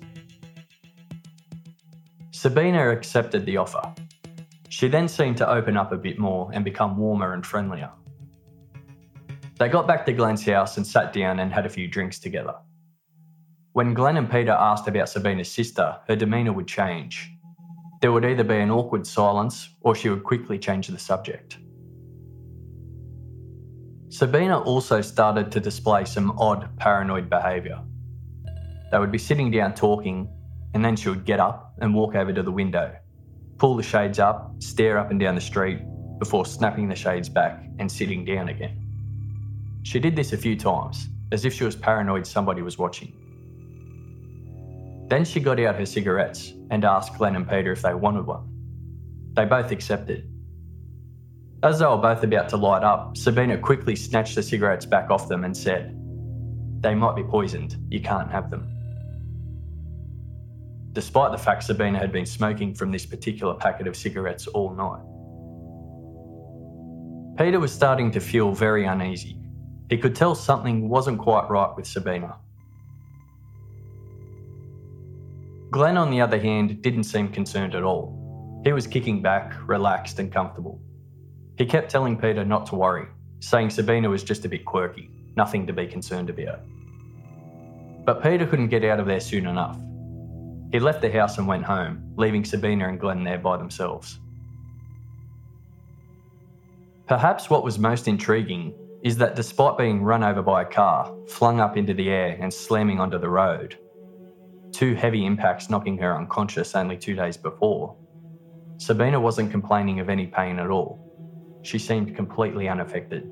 Sabina 2.38 2.90
accepted 2.90 3.46
the 3.46 3.58
offer 3.58 3.94
she 4.70 4.88
then 4.88 5.08
seemed 5.08 5.38
to 5.38 5.50
open 5.50 5.78
up 5.78 5.92
a 5.92 5.98
bit 5.98 6.20
more 6.20 6.50
and 6.54 6.64
become 6.64 6.98
warmer 6.98 7.34
and 7.34 7.46
friendlier. 7.46 7.92
They 9.58 9.70
got 9.70 9.88
back 9.88 10.06
to 10.06 10.14
Glenn's 10.14 10.46
house 10.46 10.78
and 10.78 10.86
sat 10.86 11.14
down 11.14 11.40
and 11.40 11.52
had 11.52 11.66
a 11.66 11.70
few 11.70 11.88
drinks 11.88 12.20
together. 12.20 12.54
When 13.74 13.94
Glenn 13.94 14.18
and 14.18 14.30
Peter 14.30 14.52
asked 14.52 14.88
about 14.88 15.10
Sabina's 15.10 15.52
sister, 15.52 15.98
her 16.08 16.16
demeanour 16.16 16.54
would 16.54 16.68
change. 16.68 17.32
There 18.02 18.12
would 18.12 18.26
either 18.26 18.44
be 18.44 18.58
an 18.58 18.70
awkward 18.70 19.08
silence 19.08 19.70
or 19.82 19.96
she 19.96 20.10
would 20.10 20.24
quickly 20.24 20.60
change 20.60 20.88
the 20.88 21.00
subject. 21.00 21.58
Sabina 24.10 24.60
also 24.60 25.02
started 25.02 25.52
to 25.52 25.60
display 25.60 26.06
some 26.06 26.38
odd 26.38 26.70
paranoid 26.78 27.30
behaviour. 27.30 27.82
They 28.92 29.00
would 29.00 29.12
be 29.12 29.18
sitting 29.18 29.50
down 29.50 29.74
talking, 29.74 30.30
and 30.78 30.86
then 30.86 30.96
she 30.96 31.10
would 31.10 31.26
get 31.26 31.40
up 31.40 31.74
and 31.80 31.92
walk 31.92 32.14
over 32.14 32.32
to 32.32 32.44
the 32.44 32.52
window 32.52 32.96
pull 33.58 33.76
the 33.76 33.82
shades 33.82 34.20
up, 34.20 34.52
stare 34.60 35.00
up 35.00 35.10
and 35.10 35.20
down 35.20 35.34
the 35.34 35.42
street 35.42 35.80
before 36.20 36.46
snapping 36.46 36.88
the 36.88 36.96
shades 36.96 37.28
back 37.28 37.64
and 37.80 37.92
sitting 37.92 38.24
down 38.24 38.50
again. 38.50 38.86
She 39.82 40.00
did 40.00 40.16
this 40.16 40.34
a 40.34 40.38
few 40.38 40.56
times, 40.56 41.08
as 41.32 41.46
if 41.46 41.56
she 41.56 41.64
was 41.64 41.76
paranoid 41.76 42.28
somebody 42.28 42.62
was 42.62 42.78
watching. 42.78 43.12
Then 45.10 45.26
she 45.26 45.40
got 45.40 45.60
out 45.60 45.78
her 45.78 45.88
cigarettes 45.88 46.54
and 46.70 46.86
asked 46.86 47.18
Glenn 47.18 47.36
and 47.36 47.50
Peter 47.50 47.72
if 47.72 47.82
they 47.82 47.96
wanted 47.96 48.28
one. 48.28 48.48
They 49.34 49.46
both 49.46 49.72
accepted. 49.72 50.32
As 51.64 51.80
they 51.80 51.88
were 51.88 51.98
both 51.98 52.24
about 52.24 52.50
to 52.50 52.58
light 52.58 52.84
up, 52.84 53.18
Sabina 53.18 53.58
quickly 53.58 53.96
snatched 53.96 54.36
the 54.36 54.44
cigarettes 54.44 54.86
back 54.86 55.10
off 55.10 55.28
them 55.28 55.44
and 55.44 55.58
said, 55.58 56.00
They 56.82 56.94
might 56.94 57.16
be 57.16 57.24
poisoned, 57.24 57.78
you 57.90 58.02
can't 58.02 58.30
have 58.30 58.52
them 58.52 58.77
despite 60.98 61.32
the 61.32 61.38
fact 61.38 61.62
Sabina 61.62 62.00
had 62.00 62.12
been 62.12 62.26
smoking 62.26 62.74
from 62.74 62.92
this 62.92 63.06
particular 63.06 63.54
packet 63.54 63.86
of 63.86 63.96
cigarettes 63.96 64.48
all 64.48 64.74
night. 64.74 65.04
Peter 67.38 67.60
was 67.60 67.72
starting 67.72 68.10
to 68.10 68.20
feel 68.20 68.52
very 68.52 68.86
uneasy. 68.86 69.38
He 69.92 70.00
could 70.00 70.16
tell 70.16 70.34
something 70.34 70.90
wasn't 70.90 71.20
quite 71.20 71.52
right 71.52 71.70
with 71.76 71.86
Sabina. 71.86 72.40
Glenn, 75.70 75.98
on 75.98 76.10
the 76.10 76.20
other 76.20 76.40
hand, 76.40 76.82
didn't 76.82 77.04
seem 77.04 77.28
concerned 77.28 77.76
at 77.76 77.84
all. 77.84 78.60
He 78.64 78.74
was 78.74 78.88
kicking 78.88 79.22
back, 79.22 79.54
relaxed, 79.68 80.18
and 80.18 80.34
comfortable. 80.34 80.82
He 81.60 81.68
kept 81.68 81.92
telling 81.92 82.18
Peter 82.18 82.44
not 82.44 82.66
to 82.70 82.76
worry, 82.76 83.06
saying 83.40 83.70
Sabina 83.70 84.10
was 84.10 84.24
just 84.24 84.46
a 84.46 84.50
bit 84.50 84.66
quirky, 84.66 85.12
nothing 85.36 85.68
to 85.68 85.74
be 85.74 85.86
concerned 85.86 86.32
about. 86.32 86.62
But 88.04 88.24
Peter 88.24 88.48
couldn't 88.48 88.70
get 88.70 88.84
out 88.84 89.00
of 89.00 89.06
there 89.06 89.20
soon 89.20 89.46
enough. 89.46 89.78
He 90.72 90.80
left 90.80 91.02
the 91.02 91.12
house 91.12 91.38
and 91.38 91.48
went 91.48 91.64
home, 91.64 92.14
leaving 92.18 92.44
Sabina 92.44 92.90
and 92.90 93.00
Glenn 93.00 93.24
there 93.24 93.38
by 93.38 93.58
themselves. 93.58 94.20
Perhaps 97.08 97.50
what 97.50 97.64
was 97.64 97.80
most 97.80 98.08
intriguing 98.08 98.74
is 99.02 99.18
that 99.18 99.36
despite 99.36 99.78
being 99.78 100.04
run 100.04 100.24
over 100.24 100.42
by 100.42 100.64
a 100.64 100.66
car, 100.66 101.16
flung 101.28 101.62
up 101.62 101.78
into 101.78 101.94
the 101.94 102.10
air, 102.10 102.38
and 102.42 102.54
slamming 102.54 103.00
onto 103.00 103.18
the 103.18 103.30
road, 103.30 103.78
two 104.74 104.94
heavy 104.94 105.26
impacts 105.26 105.70
knocking 105.70 105.98
her 105.98 106.16
unconscious 106.16 106.76
only 106.76 106.98
two 106.98 107.16
days 107.16 107.38
before, 107.38 107.96
Sabina 108.78 109.20
wasn't 109.20 109.52
complaining 109.52 110.02
of 110.02 110.10
any 110.10 110.28
pain 110.28 110.60
at 110.60 110.70
all. 110.70 111.00
She 111.62 111.80
seemed 111.80 112.16
completely 112.16 112.68
unaffected. 112.68 113.32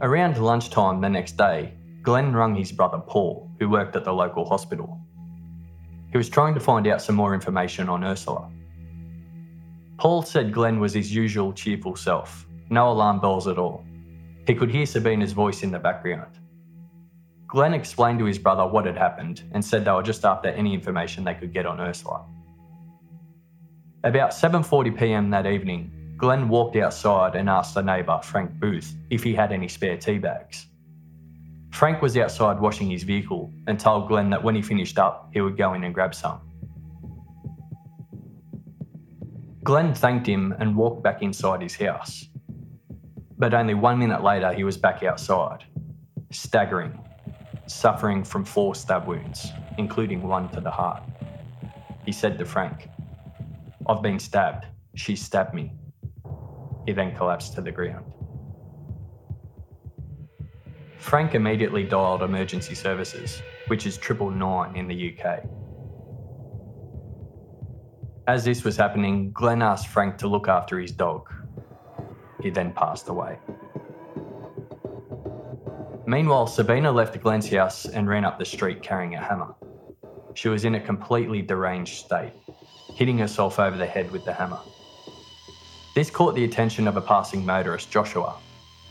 Around 0.00 0.38
lunchtime 0.38 1.00
the 1.00 1.08
next 1.08 1.36
day, 1.36 1.74
Glenn 2.02 2.32
rung 2.32 2.54
his 2.54 2.72
brother 2.72 2.98
Paul, 2.98 3.48
who 3.60 3.68
worked 3.68 3.94
at 3.94 4.04
the 4.04 4.12
local 4.12 4.44
hospital. 4.44 5.00
He 6.10 6.18
was 6.18 6.28
trying 6.28 6.54
to 6.54 6.60
find 6.60 6.86
out 6.88 7.00
some 7.00 7.14
more 7.14 7.32
information 7.32 7.88
on 7.88 8.02
Ursula. 8.02 8.50
Paul 9.98 10.22
said 10.22 10.52
Glenn 10.52 10.80
was 10.80 10.92
his 10.92 11.14
usual 11.14 11.52
cheerful 11.52 11.94
self, 11.94 12.46
no 12.70 12.90
alarm 12.90 13.20
bells 13.20 13.46
at 13.46 13.56
all. 13.56 13.84
He 14.46 14.54
could 14.54 14.70
hear 14.70 14.84
Sabina's 14.84 15.32
voice 15.32 15.62
in 15.62 15.70
the 15.70 15.78
background. 15.78 16.38
Glenn 17.46 17.72
explained 17.72 18.18
to 18.18 18.24
his 18.24 18.38
brother 18.38 18.66
what 18.66 18.86
had 18.86 18.96
happened 18.96 19.42
and 19.52 19.64
said 19.64 19.84
they 19.84 19.92
were 19.92 20.02
just 20.02 20.24
after 20.24 20.48
any 20.48 20.74
information 20.74 21.22
they 21.22 21.34
could 21.34 21.52
get 21.52 21.66
on 21.66 21.80
Ursula. 21.80 22.24
About 24.02 24.30
7:40 24.32 24.98
p.m. 24.98 25.30
that 25.30 25.46
evening, 25.46 26.14
Glenn 26.16 26.48
walked 26.48 26.74
outside 26.76 27.36
and 27.36 27.48
asked 27.48 27.76
a 27.76 27.82
neighbour, 27.82 28.18
Frank 28.24 28.58
Booth, 28.58 28.96
if 29.10 29.22
he 29.22 29.34
had 29.34 29.52
any 29.52 29.68
spare 29.68 29.96
tea 29.96 30.18
bags. 30.18 30.66
Frank 31.72 32.02
was 32.02 32.16
outside 32.16 32.60
washing 32.60 32.90
his 32.90 33.02
vehicle 33.02 33.52
and 33.66 33.80
told 33.80 34.08
Glenn 34.08 34.30
that 34.30 34.44
when 34.44 34.54
he 34.54 34.62
finished 34.62 34.98
up, 34.98 35.30
he 35.32 35.40
would 35.40 35.56
go 35.56 35.72
in 35.72 35.84
and 35.84 35.94
grab 35.94 36.14
some. 36.14 36.40
Glenn 39.64 39.94
thanked 39.94 40.26
him 40.26 40.54
and 40.58 40.76
walked 40.76 41.02
back 41.02 41.22
inside 41.22 41.62
his 41.62 41.74
house. 41.74 42.28
But 43.38 43.54
only 43.54 43.74
one 43.74 43.98
minute 43.98 44.22
later, 44.22 44.52
he 44.52 44.64
was 44.64 44.76
back 44.76 45.02
outside, 45.02 45.64
staggering, 46.30 46.98
suffering 47.66 48.22
from 48.22 48.44
four 48.44 48.74
stab 48.74 49.06
wounds, 49.06 49.48
including 49.78 50.22
one 50.22 50.48
to 50.50 50.60
the 50.60 50.70
heart. 50.70 51.02
He 52.04 52.12
said 52.12 52.38
to 52.38 52.44
Frank, 52.44 52.88
I've 53.88 54.02
been 54.02 54.18
stabbed. 54.18 54.66
She 54.94 55.16
stabbed 55.16 55.54
me. 55.54 55.72
He 56.86 56.92
then 56.92 57.16
collapsed 57.16 57.54
to 57.54 57.62
the 57.62 57.72
ground. 57.72 58.11
Frank 61.02 61.34
immediately 61.34 61.82
dialed 61.82 62.22
emergency 62.22 62.76
services, 62.76 63.42
which 63.66 63.86
is 63.86 63.98
triple 63.98 64.30
nine 64.30 64.76
in 64.76 64.86
the 64.86 65.12
UK. 65.12 65.44
As 68.28 68.44
this 68.44 68.62
was 68.62 68.76
happening, 68.76 69.32
Glenn 69.32 69.62
asked 69.62 69.88
Frank 69.88 70.16
to 70.18 70.28
look 70.28 70.46
after 70.46 70.78
his 70.78 70.92
dog. 70.92 71.28
He 72.40 72.50
then 72.50 72.72
passed 72.72 73.08
away. 73.08 73.36
Meanwhile, 76.06 76.46
Sabina 76.46 76.92
left 76.92 77.20
Glenn's 77.20 77.50
house 77.50 77.84
and 77.84 78.08
ran 78.08 78.24
up 78.24 78.38
the 78.38 78.44
street 78.44 78.80
carrying 78.80 79.16
a 79.16 79.20
hammer. 79.20 79.54
She 80.34 80.48
was 80.48 80.64
in 80.64 80.76
a 80.76 80.80
completely 80.80 81.42
deranged 81.42 81.96
state, 81.96 82.32
hitting 82.94 83.18
herself 83.18 83.58
over 83.58 83.76
the 83.76 83.86
head 83.86 84.08
with 84.12 84.24
the 84.24 84.32
hammer. 84.32 84.60
This 85.96 86.10
caught 86.10 86.36
the 86.36 86.44
attention 86.44 86.86
of 86.86 86.96
a 86.96 87.02
passing 87.02 87.44
motorist, 87.44 87.90
Joshua, 87.90 88.36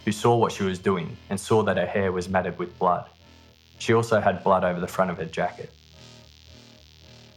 who 0.05 0.11
saw 0.11 0.35
what 0.35 0.51
she 0.51 0.63
was 0.63 0.79
doing 0.79 1.15
and 1.29 1.39
saw 1.39 1.63
that 1.63 1.77
her 1.77 1.85
hair 1.85 2.11
was 2.11 2.29
matted 2.29 2.57
with 2.57 2.77
blood. 2.79 3.05
She 3.79 3.93
also 3.93 4.19
had 4.19 4.43
blood 4.43 4.63
over 4.63 4.79
the 4.79 4.87
front 4.87 5.11
of 5.11 5.17
her 5.17 5.25
jacket. 5.25 5.71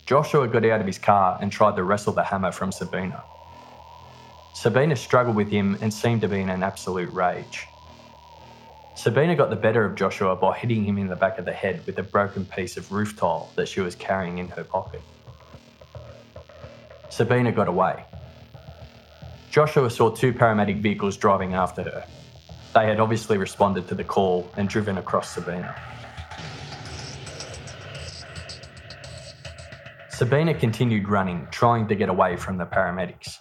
Joshua 0.07 0.47
got 0.47 0.65
out 0.67 0.81
of 0.81 0.87
his 0.87 0.99
car 0.99 1.39
and 1.41 1.51
tried 1.51 1.77
to 1.77 1.83
wrestle 1.83 2.13
the 2.13 2.23
hammer 2.23 2.53
from 2.53 2.71
Sabina. 2.71 3.23
Sabina 4.55 4.97
struggled 4.97 5.37
with 5.37 5.49
him 5.49 5.79
and 5.81 5.93
seemed 5.93 6.21
to 6.21 6.29
be 6.29 6.41
in 6.41 6.51
an 6.51 6.63
absolute 6.63 7.11
rage. 7.13 7.67
Sabina 8.95 9.35
got 9.35 9.51
the 9.51 9.57
better 9.57 9.85
of 9.85 9.97
Joshua 9.97 10.37
by 10.37 10.57
hitting 10.57 10.85
him 10.85 10.99
in 10.99 11.09
the 11.09 11.17
back 11.17 11.39
of 11.39 11.45
the 11.45 11.53
head 11.53 11.85
with 11.87 11.99
a 11.99 12.03
broken 12.03 12.45
piece 12.45 12.77
of 12.77 12.93
roof 12.93 13.17
tile 13.17 13.51
that 13.57 13.67
she 13.67 13.81
was 13.81 13.95
carrying 13.95 14.39
in 14.39 14.49
her 14.49 14.63
pocket. 14.63 15.03
Sabina 17.09 17.51
got 17.51 17.69
away. 17.69 18.05
Joshua 19.51 19.91
saw 19.91 20.11
two 20.11 20.33
paramedic 20.33 20.81
vehicles 20.81 21.17
driving 21.17 21.55
after 21.55 21.83
her, 21.83 22.07
they 22.75 22.87
had 22.87 22.99
obviously 22.99 23.39
responded 23.39 23.87
to 23.89 23.95
the 23.95 24.05
call 24.05 24.51
and 24.57 24.69
driven 24.69 24.99
across 24.99 25.33
Sabina. 25.33 25.75
Sabina 30.11 30.55
continued 30.55 31.09
running, 31.09 31.47
trying 31.51 31.89
to 31.89 31.95
get 31.95 32.09
away 32.09 32.37
from 32.37 32.57
the 32.57 32.65
paramedics. 32.65 33.41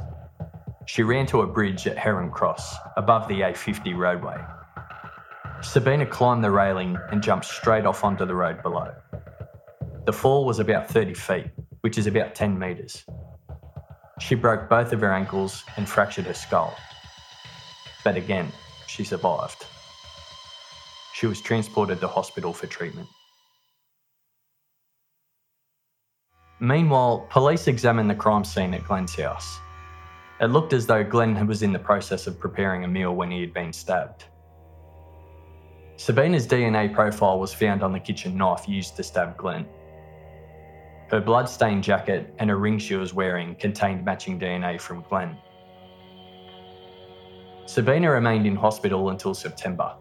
She 0.85 1.01
ran 1.01 1.25
to 1.27 1.41
a 1.41 1.47
bridge 1.47 1.87
at 1.87 1.97
Heron 1.97 2.29
Cross, 2.29 2.75
above 2.97 3.27
the 3.27 3.41
A50 3.41 3.95
roadway. 3.95 4.37
Sabina 5.61 6.05
climbed 6.05 6.43
the 6.43 6.51
railing 6.51 6.97
and 7.09 7.23
jumped 7.23 7.45
straight 7.45 7.85
off 7.85 8.03
onto 8.03 8.25
the 8.25 8.35
road 8.35 8.61
below. 8.61 8.93
The 10.05 10.13
fall 10.13 10.45
was 10.45 10.59
about 10.59 10.89
30 10.89 11.13
feet, 11.13 11.45
which 11.81 11.97
is 11.97 12.05
about 12.05 12.35
10 12.35 12.59
metres. 12.59 13.05
She 14.19 14.35
broke 14.35 14.69
both 14.69 14.93
of 14.93 15.01
her 15.01 15.13
ankles 15.13 15.63
and 15.77 15.87
fractured 15.87 16.25
her 16.25 16.33
skull. 16.33 16.75
But 18.03 18.17
again, 18.17 18.51
she 18.93 19.03
survived. 19.03 19.65
She 21.13 21.25
was 21.25 21.41
transported 21.41 21.99
to 22.01 22.07
hospital 22.07 22.53
for 22.53 22.67
treatment. 22.67 23.07
Meanwhile, 26.59 27.27
police 27.29 27.67
examined 27.67 28.09
the 28.09 28.15
crime 28.15 28.45
scene 28.45 28.73
at 28.73 28.85
Glenn's 28.85 29.15
house. 29.15 29.59
It 30.39 30.47
looked 30.47 30.73
as 30.73 30.85
though 30.85 31.03
Glenn 31.03 31.47
was 31.47 31.63
in 31.63 31.73
the 31.73 31.79
process 31.79 32.27
of 32.27 32.39
preparing 32.39 32.83
a 32.83 32.87
meal 32.87 33.15
when 33.15 33.31
he 33.31 33.41
had 33.41 33.53
been 33.53 33.73
stabbed. 33.73 34.25
Sabina's 35.95 36.47
DNA 36.47 36.93
profile 36.93 37.39
was 37.39 37.53
found 37.53 37.83
on 37.83 37.93
the 37.93 37.99
kitchen 37.99 38.37
knife 38.37 38.67
used 38.67 38.95
to 38.97 39.03
stab 39.03 39.37
Glenn. 39.37 39.65
Her 41.09 41.21
blood-stained 41.21 41.83
jacket 41.83 42.33
and 42.39 42.51
a 42.51 42.55
ring 42.55 42.77
she 42.77 42.95
was 42.95 43.13
wearing 43.13 43.55
contained 43.55 44.05
matching 44.05 44.39
DNA 44.39 44.79
from 44.79 45.03
Glenn. 45.09 45.37
Sabina 47.65 48.11
remained 48.11 48.45
in 48.45 48.55
hospital 48.55 49.09
until 49.09 49.33
September. 49.33 49.95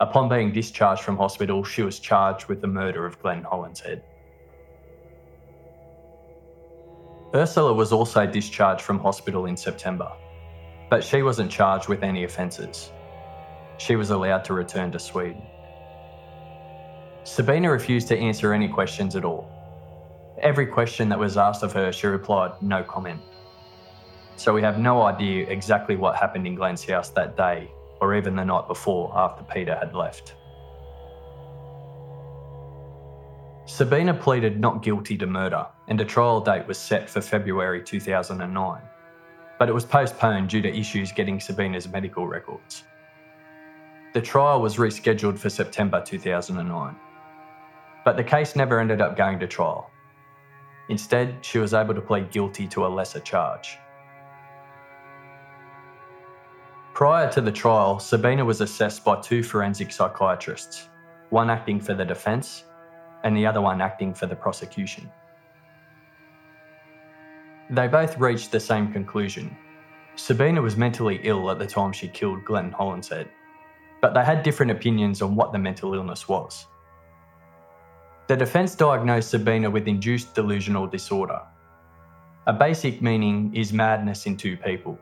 Upon 0.00 0.28
being 0.28 0.52
discharged 0.52 1.02
from 1.02 1.16
hospital, 1.16 1.64
she 1.64 1.82
was 1.82 2.00
charged 2.00 2.48
with 2.48 2.60
the 2.60 2.66
murder 2.66 3.06
of 3.06 3.20
Glenn 3.20 3.42
Hollinshead. 3.42 4.02
Ursula 7.34 7.72
was 7.72 7.92
also 7.92 8.26
discharged 8.26 8.82
from 8.82 8.98
hospital 8.98 9.46
in 9.46 9.56
September, 9.56 10.10
but 10.88 11.04
she 11.04 11.22
wasn't 11.22 11.50
charged 11.50 11.88
with 11.88 12.02
any 12.02 12.24
offences. 12.24 12.90
She 13.78 13.96
was 13.96 14.10
allowed 14.10 14.44
to 14.44 14.54
return 14.54 14.90
to 14.92 14.98
Sweden. 14.98 15.42
Sabina 17.24 17.70
refused 17.70 18.08
to 18.08 18.18
answer 18.18 18.52
any 18.52 18.68
questions 18.68 19.16
at 19.16 19.24
all. 19.24 19.50
Every 20.40 20.66
question 20.66 21.08
that 21.08 21.18
was 21.18 21.36
asked 21.36 21.62
of 21.62 21.72
her, 21.72 21.92
she 21.92 22.06
replied, 22.06 22.52
no 22.62 22.82
comment. 22.82 23.20
So 24.36 24.52
we 24.52 24.60
have 24.62 24.78
no 24.78 25.02
idea 25.02 25.48
exactly 25.48 25.96
what 25.96 26.16
happened 26.16 26.46
in 26.46 26.54
Glenn's 26.54 26.84
house 26.84 27.08
that 27.10 27.36
day 27.36 27.70
or 28.00 28.14
even 28.14 28.36
the 28.36 28.44
night 28.44 28.68
before 28.68 29.10
after 29.16 29.42
Peter 29.44 29.74
had 29.74 29.94
left. 29.94 30.34
Sabina 33.64 34.12
pleaded 34.14 34.60
not 34.60 34.82
guilty 34.82 35.16
to 35.16 35.26
murder 35.26 35.66
and 35.88 36.00
a 36.00 36.04
trial 36.04 36.40
date 36.40 36.66
was 36.66 36.78
set 36.78 37.08
for 37.08 37.20
February 37.22 37.82
2009, 37.82 38.82
but 39.58 39.68
it 39.68 39.72
was 39.72 39.84
postponed 39.84 40.50
due 40.50 40.62
to 40.62 40.68
issues 40.68 41.12
getting 41.12 41.40
Sabina's 41.40 41.88
medical 41.88 42.28
records. 42.28 42.84
The 44.12 44.20
trial 44.20 44.60
was 44.60 44.76
rescheduled 44.76 45.38
for 45.38 45.50
September 45.50 46.02
2009, 46.04 46.96
but 48.04 48.16
the 48.16 48.24
case 48.24 48.54
never 48.54 48.80
ended 48.80 49.00
up 49.00 49.16
going 49.16 49.38
to 49.40 49.46
trial. 49.46 49.90
Instead, 50.88 51.38
she 51.40 51.58
was 51.58 51.74
able 51.74 51.94
to 51.94 52.00
plead 52.00 52.30
guilty 52.30 52.68
to 52.68 52.86
a 52.86 52.88
lesser 52.88 53.20
charge. 53.20 53.78
Prior 56.96 57.30
to 57.32 57.42
the 57.42 57.52
trial, 57.52 57.98
Sabina 57.98 58.42
was 58.42 58.62
assessed 58.62 59.04
by 59.04 59.20
two 59.20 59.42
forensic 59.42 59.92
psychiatrists, 59.92 60.88
one 61.28 61.50
acting 61.50 61.78
for 61.78 61.92
the 61.92 62.06
defence 62.06 62.64
and 63.22 63.36
the 63.36 63.44
other 63.44 63.60
one 63.60 63.82
acting 63.82 64.14
for 64.14 64.24
the 64.24 64.34
prosecution. 64.34 65.12
They 67.68 67.86
both 67.86 68.16
reached 68.16 68.50
the 68.50 68.60
same 68.60 68.94
conclusion. 68.94 69.54
Sabina 70.14 70.62
was 70.62 70.78
mentally 70.78 71.20
ill 71.24 71.50
at 71.50 71.58
the 71.58 71.66
time 71.66 71.92
she 71.92 72.08
killed 72.08 72.46
Glenn 72.46 72.72
Hollinshead, 72.72 73.28
but 74.00 74.14
they 74.14 74.24
had 74.24 74.42
different 74.42 74.72
opinions 74.72 75.20
on 75.20 75.36
what 75.36 75.52
the 75.52 75.58
mental 75.58 75.92
illness 75.92 76.26
was. 76.30 76.64
The 78.26 78.38
defence 78.38 78.74
diagnosed 78.74 79.28
Sabina 79.28 79.68
with 79.68 79.86
induced 79.86 80.34
delusional 80.34 80.86
disorder. 80.86 81.42
A 82.46 82.54
basic 82.54 83.02
meaning 83.02 83.54
is 83.54 83.70
madness 83.70 84.24
in 84.24 84.38
two 84.38 84.56
people. 84.56 84.98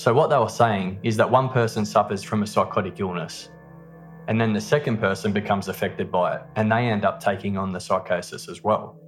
So, 0.00 0.14
what 0.14 0.30
they 0.30 0.38
were 0.38 0.48
saying 0.48 1.00
is 1.02 1.18
that 1.18 1.30
one 1.30 1.50
person 1.50 1.84
suffers 1.84 2.22
from 2.22 2.42
a 2.42 2.46
psychotic 2.46 2.98
illness, 3.00 3.50
And 4.28 4.40
then 4.40 4.54
the 4.54 4.60
second 4.62 4.98
person 4.98 5.30
becomes 5.30 5.68
affected 5.68 6.10
by 6.10 6.36
it 6.36 6.42
and 6.56 6.72
they 6.72 6.86
end 6.88 7.04
up 7.04 7.20
taking 7.20 7.58
on 7.58 7.72
the 7.72 7.80
psychosis 7.80 8.48
as 8.48 8.64
well. 8.64 8.98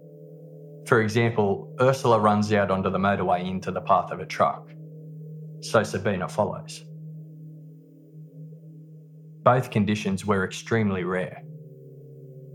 For 0.87 1.01
example, 1.01 1.75
Ursula 1.81 2.21
runs 2.21 2.53
out 2.53 2.71
onto 2.71 2.91
the 2.91 2.99
motorway 2.99 3.49
into 3.49 3.71
the 3.71 3.81
path 3.81 4.11
of 4.13 4.21
a 4.21 4.27
truck. 4.27 4.71
So 5.61 5.83
Sabina 5.83 6.29
follows. 6.29 6.85
Both 9.45 9.71
conditions 9.71 10.27
were 10.27 10.45
extremely 10.45 11.05
rare. 11.05 11.43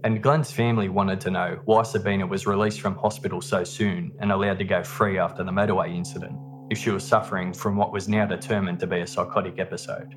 And 0.04 0.22
Glenn's 0.22 0.52
family 0.52 0.90
wanted 0.90 1.22
to 1.22 1.32
know 1.32 1.60
why 1.66 1.84
Sabina 1.84 2.28
was 2.28 2.46
released 2.46 2.82
from 2.82 2.98
hospital 2.98 3.42
so 3.42 3.64
soon 3.64 4.12
and 4.20 4.32
allowed 4.32 4.60
to 4.60 4.66
go 4.66 4.84
free 4.84 5.18
after 5.18 5.44
the 5.44 5.52
motorway 5.52 5.96
incident, 5.96 6.38
if 6.70 6.78
she 6.78 6.90
was 6.90 7.04
suffering 7.04 7.54
from 7.54 7.76
what 7.76 7.92
was 7.92 8.08
now 8.08 8.26
determined 8.26 8.80
to 8.80 8.88
be 8.88 9.02
a 9.02 9.08
psychotic 9.08 9.60
episode. 9.60 10.16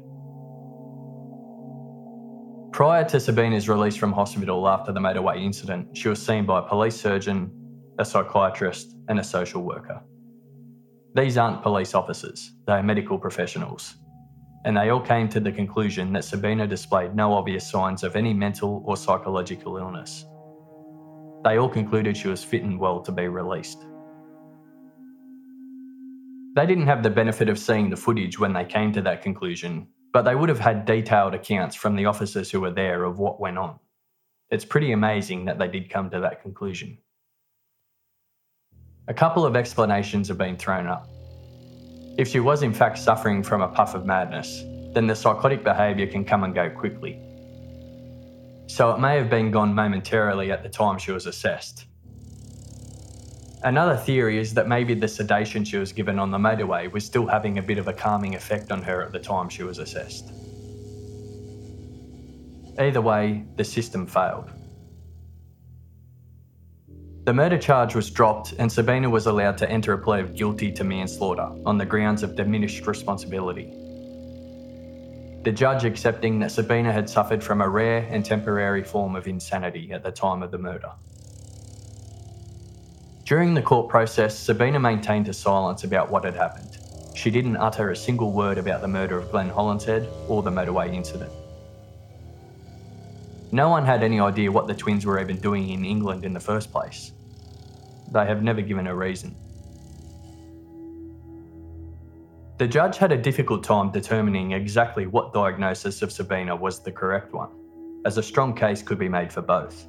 Prior 2.72 3.04
to 3.04 3.20
Sabina's 3.20 3.68
release 3.68 3.96
from 3.96 4.12
hospital 4.12 4.68
after 4.68 4.92
the 4.92 5.00
motorway 5.00 5.42
incident, 5.42 5.96
she 5.96 6.08
was 6.08 6.24
seen 6.24 6.46
by 6.46 6.60
a 6.60 6.62
police 6.62 6.98
surgeon, 6.98 7.50
a 7.98 8.04
psychiatrist, 8.04 8.96
and 9.08 9.18
a 9.18 9.24
social 9.24 9.62
worker. 9.62 10.00
These 11.14 11.36
aren't 11.36 11.62
police 11.62 11.94
officers, 11.94 12.52
they 12.66 12.74
are 12.74 12.82
medical 12.82 13.18
professionals, 13.18 13.96
and 14.64 14.76
they 14.76 14.90
all 14.90 15.00
came 15.00 15.28
to 15.30 15.40
the 15.40 15.50
conclusion 15.50 16.12
that 16.12 16.24
Sabina 16.24 16.66
displayed 16.66 17.14
no 17.14 17.32
obvious 17.32 17.68
signs 17.68 18.04
of 18.04 18.14
any 18.14 18.32
mental 18.32 18.82
or 18.86 18.96
psychological 18.96 19.76
illness. 19.76 20.24
They 21.42 21.58
all 21.58 21.68
concluded 21.68 22.16
she 22.16 22.28
was 22.28 22.44
fit 22.44 22.62
and 22.62 22.78
well 22.78 23.00
to 23.00 23.12
be 23.12 23.26
released. 23.26 23.84
They 26.56 26.66
didn't 26.66 26.86
have 26.86 27.04
the 27.04 27.10
benefit 27.10 27.48
of 27.48 27.60
seeing 27.60 27.90
the 27.90 27.96
footage 27.96 28.38
when 28.38 28.52
they 28.52 28.64
came 28.64 28.92
to 28.94 29.02
that 29.02 29.22
conclusion, 29.22 29.86
but 30.12 30.22
they 30.22 30.34
would 30.34 30.48
have 30.48 30.58
had 30.58 30.84
detailed 30.84 31.32
accounts 31.32 31.76
from 31.76 31.94
the 31.94 32.06
officers 32.06 32.50
who 32.50 32.60
were 32.60 32.72
there 32.72 33.04
of 33.04 33.20
what 33.20 33.38
went 33.38 33.56
on. 33.56 33.78
It's 34.50 34.64
pretty 34.64 34.90
amazing 34.90 35.44
that 35.44 35.60
they 35.60 35.68
did 35.68 35.88
come 35.88 36.10
to 36.10 36.20
that 36.20 36.42
conclusion. 36.42 36.98
A 39.06 39.14
couple 39.14 39.46
of 39.46 39.54
explanations 39.54 40.26
have 40.26 40.38
been 40.38 40.56
thrown 40.56 40.88
up. 40.88 41.08
If 42.18 42.26
she 42.26 42.40
was 42.40 42.64
in 42.64 42.74
fact 42.74 42.98
suffering 42.98 43.44
from 43.44 43.62
a 43.62 43.68
puff 43.68 43.94
of 43.94 44.04
madness, 44.04 44.64
then 44.92 45.06
the 45.06 45.14
psychotic 45.14 45.62
behaviour 45.62 46.08
can 46.08 46.24
come 46.24 46.42
and 46.42 46.52
go 46.52 46.68
quickly. 46.68 47.20
So 48.66 48.90
it 48.90 48.98
may 48.98 49.16
have 49.16 49.30
been 49.30 49.52
gone 49.52 49.72
momentarily 49.72 50.50
at 50.50 50.64
the 50.64 50.68
time 50.68 50.98
she 50.98 51.12
was 51.12 51.26
assessed. 51.26 51.86
Another 53.62 53.96
theory 53.96 54.38
is 54.38 54.54
that 54.54 54.68
maybe 54.68 54.94
the 54.94 55.06
sedation 55.06 55.64
she 55.64 55.76
was 55.76 55.92
given 55.92 56.18
on 56.18 56.30
the 56.30 56.38
motorway 56.38 56.90
was 56.90 57.04
still 57.04 57.26
having 57.26 57.58
a 57.58 57.62
bit 57.62 57.76
of 57.76 57.88
a 57.88 57.92
calming 57.92 58.34
effect 58.34 58.72
on 58.72 58.82
her 58.82 59.02
at 59.02 59.12
the 59.12 59.18
time 59.18 59.50
she 59.50 59.62
was 59.62 59.78
assessed. 59.78 60.32
Either 62.78 63.02
way, 63.02 63.44
the 63.56 63.64
system 63.64 64.06
failed. 64.06 64.50
The 67.24 67.34
murder 67.34 67.58
charge 67.58 67.94
was 67.94 68.10
dropped, 68.10 68.54
and 68.58 68.72
Sabina 68.72 69.10
was 69.10 69.26
allowed 69.26 69.58
to 69.58 69.70
enter 69.70 69.92
a 69.92 69.98
plea 69.98 70.20
of 70.20 70.34
guilty 70.34 70.72
to 70.72 70.82
manslaughter 70.82 71.50
on 71.66 71.76
the 71.76 71.84
grounds 71.84 72.22
of 72.22 72.34
diminished 72.34 72.86
responsibility. 72.86 73.66
The 75.44 75.52
judge 75.52 75.84
accepting 75.84 76.38
that 76.38 76.50
Sabina 76.50 76.92
had 76.92 77.10
suffered 77.10 77.44
from 77.44 77.60
a 77.60 77.68
rare 77.68 78.06
and 78.10 78.24
temporary 78.24 78.82
form 78.82 79.16
of 79.16 79.28
insanity 79.28 79.92
at 79.92 80.02
the 80.02 80.10
time 80.10 80.42
of 80.42 80.50
the 80.50 80.58
murder. 80.58 80.92
During 83.30 83.54
the 83.54 83.62
court 83.62 83.88
process, 83.88 84.36
Sabina 84.36 84.80
maintained 84.80 85.28
her 85.28 85.32
silence 85.32 85.84
about 85.84 86.10
what 86.10 86.24
had 86.24 86.34
happened. 86.34 86.78
She 87.14 87.30
didn't 87.30 87.58
utter 87.58 87.90
a 87.90 87.96
single 87.96 88.32
word 88.32 88.58
about 88.58 88.80
the 88.80 88.88
murder 88.88 89.16
of 89.16 89.30
Glenn 89.30 89.48
Hollinshead 89.48 90.08
or 90.28 90.42
the 90.42 90.50
motorway 90.50 90.92
incident. 90.92 91.30
No 93.52 93.68
one 93.68 93.86
had 93.86 94.02
any 94.02 94.18
idea 94.18 94.50
what 94.50 94.66
the 94.66 94.74
twins 94.74 95.06
were 95.06 95.20
even 95.20 95.36
doing 95.36 95.68
in 95.68 95.84
England 95.84 96.24
in 96.24 96.32
the 96.32 96.40
first 96.40 96.72
place. 96.72 97.12
They 98.10 98.26
have 98.26 98.42
never 98.42 98.62
given 98.62 98.88
a 98.88 98.96
reason. 98.96 99.36
The 102.58 102.66
judge 102.66 102.98
had 102.98 103.12
a 103.12 103.16
difficult 103.16 103.62
time 103.62 103.92
determining 103.92 104.54
exactly 104.54 105.06
what 105.06 105.32
diagnosis 105.32 106.02
of 106.02 106.10
Sabina 106.10 106.56
was 106.56 106.80
the 106.80 106.90
correct 106.90 107.32
one, 107.32 107.50
as 108.04 108.18
a 108.18 108.24
strong 108.24 108.56
case 108.56 108.82
could 108.82 108.98
be 108.98 109.08
made 109.08 109.32
for 109.32 109.40
both. 109.40 109.86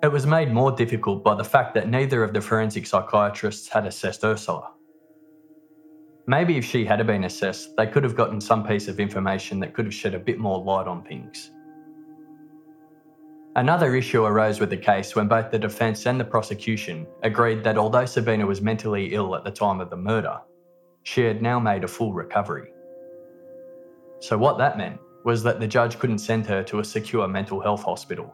It 0.00 0.12
was 0.12 0.26
made 0.26 0.52
more 0.52 0.70
difficult 0.70 1.24
by 1.24 1.34
the 1.34 1.42
fact 1.44 1.74
that 1.74 1.88
neither 1.88 2.22
of 2.22 2.32
the 2.32 2.40
forensic 2.40 2.86
psychiatrists 2.86 3.68
had 3.68 3.84
assessed 3.84 4.24
Ursula. 4.24 4.70
Maybe 6.28 6.56
if 6.56 6.64
she 6.64 6.84
had 6.84 7.04
been 7.04 7.24
assessed, 7.24 7.76
they 7.76 7.86
could 7.88 8.04
have 8.04 8.14
gotten 8.14 8.40
some 8.40 8.64
piece 8.64 8.86
of 8.86 9.00
information 9.00 9.58
that 9.58 9.74
could 9.74 9.86
have 9.86 9.94
shed 9.94 10.14
a 10.14 10.20
bit 10.20 10.38
more 10.38 10.62
light 10.62 10.86
on 10.86 11.02
things. 11.02 11.50
Another 13.56 13.96
issue 13.96 14.24
arose 14.24 14.60
with 14.60 14.70
the 14.70 14.76
case 14.76 15.16
when 15.16 15.26
both 15.26 15.50
the 15.50 15.58
defence 15.58 16.06
and 16.06 16.20
the 16.20 16.24
prosecution 16.24 17.04
agreed 17.24 17.64
that 17.64 17.76
although 17.76 18.06
Sabina 18.06 18.46
was 18.46 18.62
mentally 18.62 19.14
ill 19.14 19.34
at 19.34 19.42
the 19.42 19.50
time 19.50 19.80
of 19.80 19.90
the 19.90 19.96
murder, 19.96 20.38
she 21.02 21.22
had 21.22 21.42
now 21.42 21.58
made 21.58 21.82
a 21.82 21.88
full 21.88 22.12
recovery. 22.12 22.70
So, 24.20 24.38
what 24.38 24.58
that 24.58 24.78
meant 24.78 25.00
was 25.24 25.42
that 25.42 25.58
the 25.58 25.66
judge 25.66 25.98
couldn't 25.98 26.18
send 26.18 26.46
her 26.46 26.62
to 26.64 26.78
a 26.78 26.84
secure 26.84 27.26
mental 27.26 27.60
health 27.60 27.82
hospital 27.82 28.32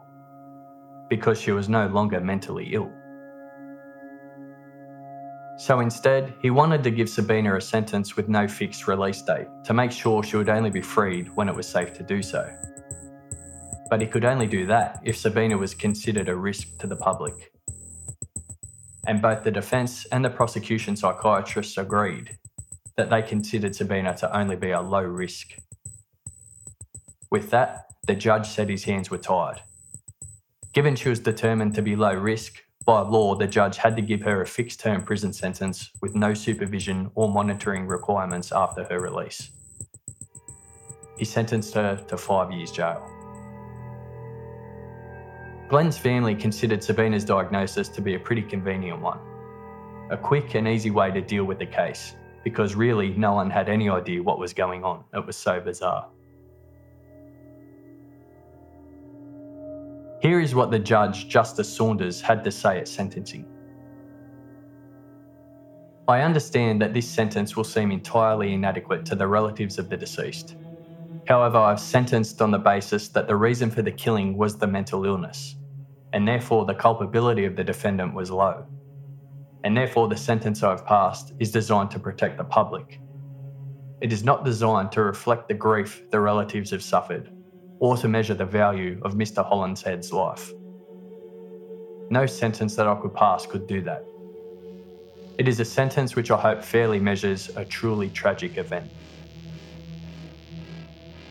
because 1.09 1.39
she 1.39 1.51
was 1.51 1.69
no 1.69 1.87
longer 1.87 2.19
mentally 2.19 2.73
ill. 2.73 2.91
So 5.57 5.79
instead, 5.79 6.33
he 6.41 6.49
wanted 6.49 6.83
to 6.83 6.91
give 6.91 7.09
Sabina 7.09 7.55
a 7.55 7.61
sentence 7.61 8.17
with 8.17 8.27
no 8.27 8.47
fixed 8.47 8.87
release 8.87 9.21
date 9.21 9.47
to 9.63 9.73
make 9.73 9.91
sure 9.91 10.21
she 10.21 10.35
would 10.35 10.49
only 10.49 10.69
be 10.69 10.81
freed 10.81 11.33
when 11.35 11.47
it 11.47 11.55
was 11.55 11.67
safe 11.67 11.93
to 11.93 12.03
do 12.03 12.21
so. 12.21 12.49
But 13.89 14.01
he 14.01 14.07
could 14.07 14.25
only 14.25 14.47
do 14.47 14.65
that 14.65 14.99
if 15.03 15.17
Sabina 15.17 15.57
was 15.57 15.73
considered 15.73 16.27
a 16.27 16.35
risk 16.35 16.77
to 16.79 16.87
the 16.87 16.95
public. 16.95 17.53
And 19.07 19.21
both 19.21 19.43
the 19.43 19.51
defence 19.51 20.05
and 20.07 20.25
the 20.25 20.29
prosecution 20.29 20.95
psychiatrists 20.95 21.77
agreed 21.77 22.37
that 22.97 23.09
they 23.09 23.21
considered 23.21 23.75
Sabina 23.75 24.15
to 24.17 24.37
only 24.37 24.55
be 24.55 24.71
a 24.71 24.81
low 24.81 25.03
risk. 25.03 25.55
With 27.31 27.49
that, 27.51 27.85
the 28.07 28.15
judge 28.15 28.47
said 28.47 28.69
his 28.69 28.83
hands 28.83 29.09
were 29.09 29.17
tied. 29.17 29.61
Given 30.75 30.97
she 30.97 31.07
was 31.07 31.21
determined 31.21 31.73
to 31.75 31.81
be 31.81 31.95
low 31.95 32.13
risk, 32.13 32.61
by 32.85 32.99
law, 32.99 33.33
the 33.35 33.47
judge 33.47 33.77
had 33.77 33.95
to 33.95 34.01
give 34.01 34.21
her 34.23 34.41
a 34.41 34.45
fixed 34.45 34.81
term 34.81 35.03
prison 35.03 35.31
sentence 35.31 35.89
with 36.01 36.15
no 36.15 36.33
supervision 36.33 37.09
or 37.15 37.29
monitoring 37.29 37.87
requirements 37.87 38.51
after 38.51 38.83
her 38.83 38.99
release. 38.99 39.51
He 41.17 41.23
sentenced 41.23 41.73
her 41.75 41.95
to 42.09 42.17
five 42.17 42.51
years 42.51 42.73
jail. 42.73 43.09
Glenn's 45.69 45.97
family 45.97 46.35
considered 46.35 46.83
Sabina's 46.83 47.23
diagnosis 47.23 47.87
to 47.87 48.01
be 48.01 48.15
a 48.15 48.19
pretty 48.19 48.41
convenient 48.41 48.99
one. 48.99 49.19
A 50.11 50.17
quick 50.17 50.55
and 50.55 50.67
easy 50.67 50.91
way 50.91 51.09
to 51.09 51.21
deal 51.21 51.45
with 51.45 51.57
the 51.57 51.65
case, 51.65 52.15
because 52.43 52.75
really 52.75 53.13
no 53.13 53.31
one 53.31 53.49
had 53.49 53.69
any 53.69 53.87
idea 53.87 54.21
what 54.21 54.39
was 54.39 54.53
going 54.53 54.83
on. 54.83 55.05
It 55.13 55.25
was 55.25 55.37
so 55.37 55.61
bizarre. 55.61 56.09
Here 60.25 60.39
is 60.39 60.55
what 60.55 60.71
the 60.71 60.79
judge, 60.79 61.27
Justice 61.27 61.71
Saunders, 61.71 62.19
had 62.19 62.43
to 62.45 62.51
say 62.51 62.79
at 62.79 62.87
sentencing. 62.87 63.45
I 66.07 66.21
understand 66.21 66.81
that 66.81 66.95
this 66.95 67.07
sentence 67.07 67.55
will 67.55 67.63
seem 67.63 67.91
entirely 67.91 68.51
inadequate 68.51 69.05
to 69.05 69.15
the 69.15 69.27
relatives 69.27 69.77
of 69.77 69.87
the 69.87 69.95
deceased. 69.95 70.55
However, 71.27 71.59
I've 71.59 71.79
sentenced 71.79 72.41
on 72.41 72.49
the 72.49 72.57
basis 72.57 73.09
that 73.09 73.27
the 73.27 73.35
reason 73.35 73.69
for 73.69 73.83
the 73.83 73.91
killing 73.91 74.35
was 74.35 74.57
the 74.57 74.65
mental 74.65 75.05
illness, 75.05 75.57
and 76.11 76.27
therefore 76.27 76.65
the 76.65 76.73
culpability 76.73 77.45
of 77.45 77.55
the 77.55 77.63
defendant 77.63 78.15
was 78.15 78.31
low. 78.31 78.65
And 79.63 79.77
therefore, 79.77 80.07
the 80.07 80.17
sentence 80.17 80.63
I've 80.63 80.87
passed 80.87 81.33
is 81.39 81.51
designed 81.51 81.91
to 81.91 81.99
protect 81.99 82.39
the 82.39 82.45
public. 82.45 82.99
It 84.01 84.11
is 84.11 84.23
not 84.23 84.43
designed 84.43 84.91
to 84.93 85.03
reflect 85.03 85.49
the 85.49 85.53
grief 85.53 86.09
the 86.09 86.19
relatives 86.19 86.71
have 86.71 86.81
suffered 86.81 87.29
or 87.79 87.97
to 87.97 88.07
measure 88.07 88.33
the 88.33 88.45
value 88.45 88.99
of 89.03 89.13
Mr. 89.13 89.47
Hollinshead's 89.47 90.13
life. 90.13 90.51
No 92.09 92.25
sentence 92.25 92.75
that 92.75 92.87
I 92.87 92.95
could 92.95 93.13
pass 93.13 93.45
could 93.45 93.67
do 93.67 93.81
that. 93.81 94.05
It 95.37 95.47
is 95.47 95.59
a 95.59 95.65
sentence 95.65 96.15
which 96.15 96.31
I 96.31 96.37
hope 96.37 96.63
fairly 96.63 96.99
measures 96.99 97.49
a 97.55 97.65
truly 97.65 98.09
tragic 98.09 98.57
event. 98.57 98.89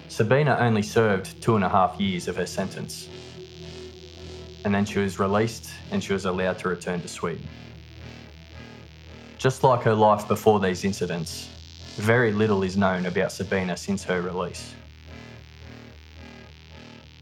Sabina 0.09 0.57
only 0.61 0.83
served 0.83 1.41
two 1.43 1.57
and 1.57 1.65
a 1.65 1.69
half 1.69 1.99
years 1.99 2.29
of 2.29 2.37
her 2.37 2.47
sentence. 2.47 3.09
And 4.65 4.75
then 4.75 4.85
she 4.85 4.99
was 4.99 5.19
released 5.19 5.71
and 5.91 6.03
she 6.05 6.13
was 6.13 6.25
allowed 6.25 6.59
to 6.61 6.69
return 6.69 7.01
to 7.01 7.09
Sweden. 7.09 7.49
Just 9.39 9.63
like 9.63 9.83
her 9.83 9.95
life 9.95 10.29
before 10.29 10.61
these 10.61 10.85
incidents, 10.85 11.49
very 11.97 12.33
little 12.33 12.63
is 12.63 12.77
known 12.77 13.07
about 13.07 13.33
Sabina 13.33 13.77
since 13.77 14.05
her 14.05 14.21
release. 14.21 14.75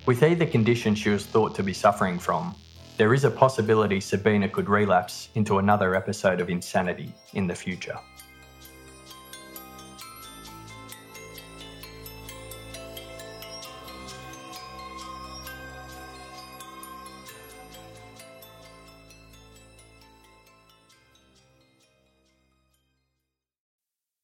With 0.05 0.25
either 0.25 0.47
condition 0.47 0.97
she 0.97 1.11
was 1.11 1.25
thought 1.25 1.55
to 1.55 1.63
be 1.63 1.73
suffering 1.73 2.19
from, 2.19 2.57
there 2.97 3.15
is 3.15 3.25
a 3.25 3.31
possibility 3.31 4.01
Sabina 4.01 4.49
could 4.49 4.69
relapse 4.69 5.29
into 5.37 5.59
another 5.59 5.95
episode 5.95 6.41
of 6.41 6.51
insanity 6.51 7.15
in 7.35 7.47
the 7.47 7.55
future. 7.55 7.97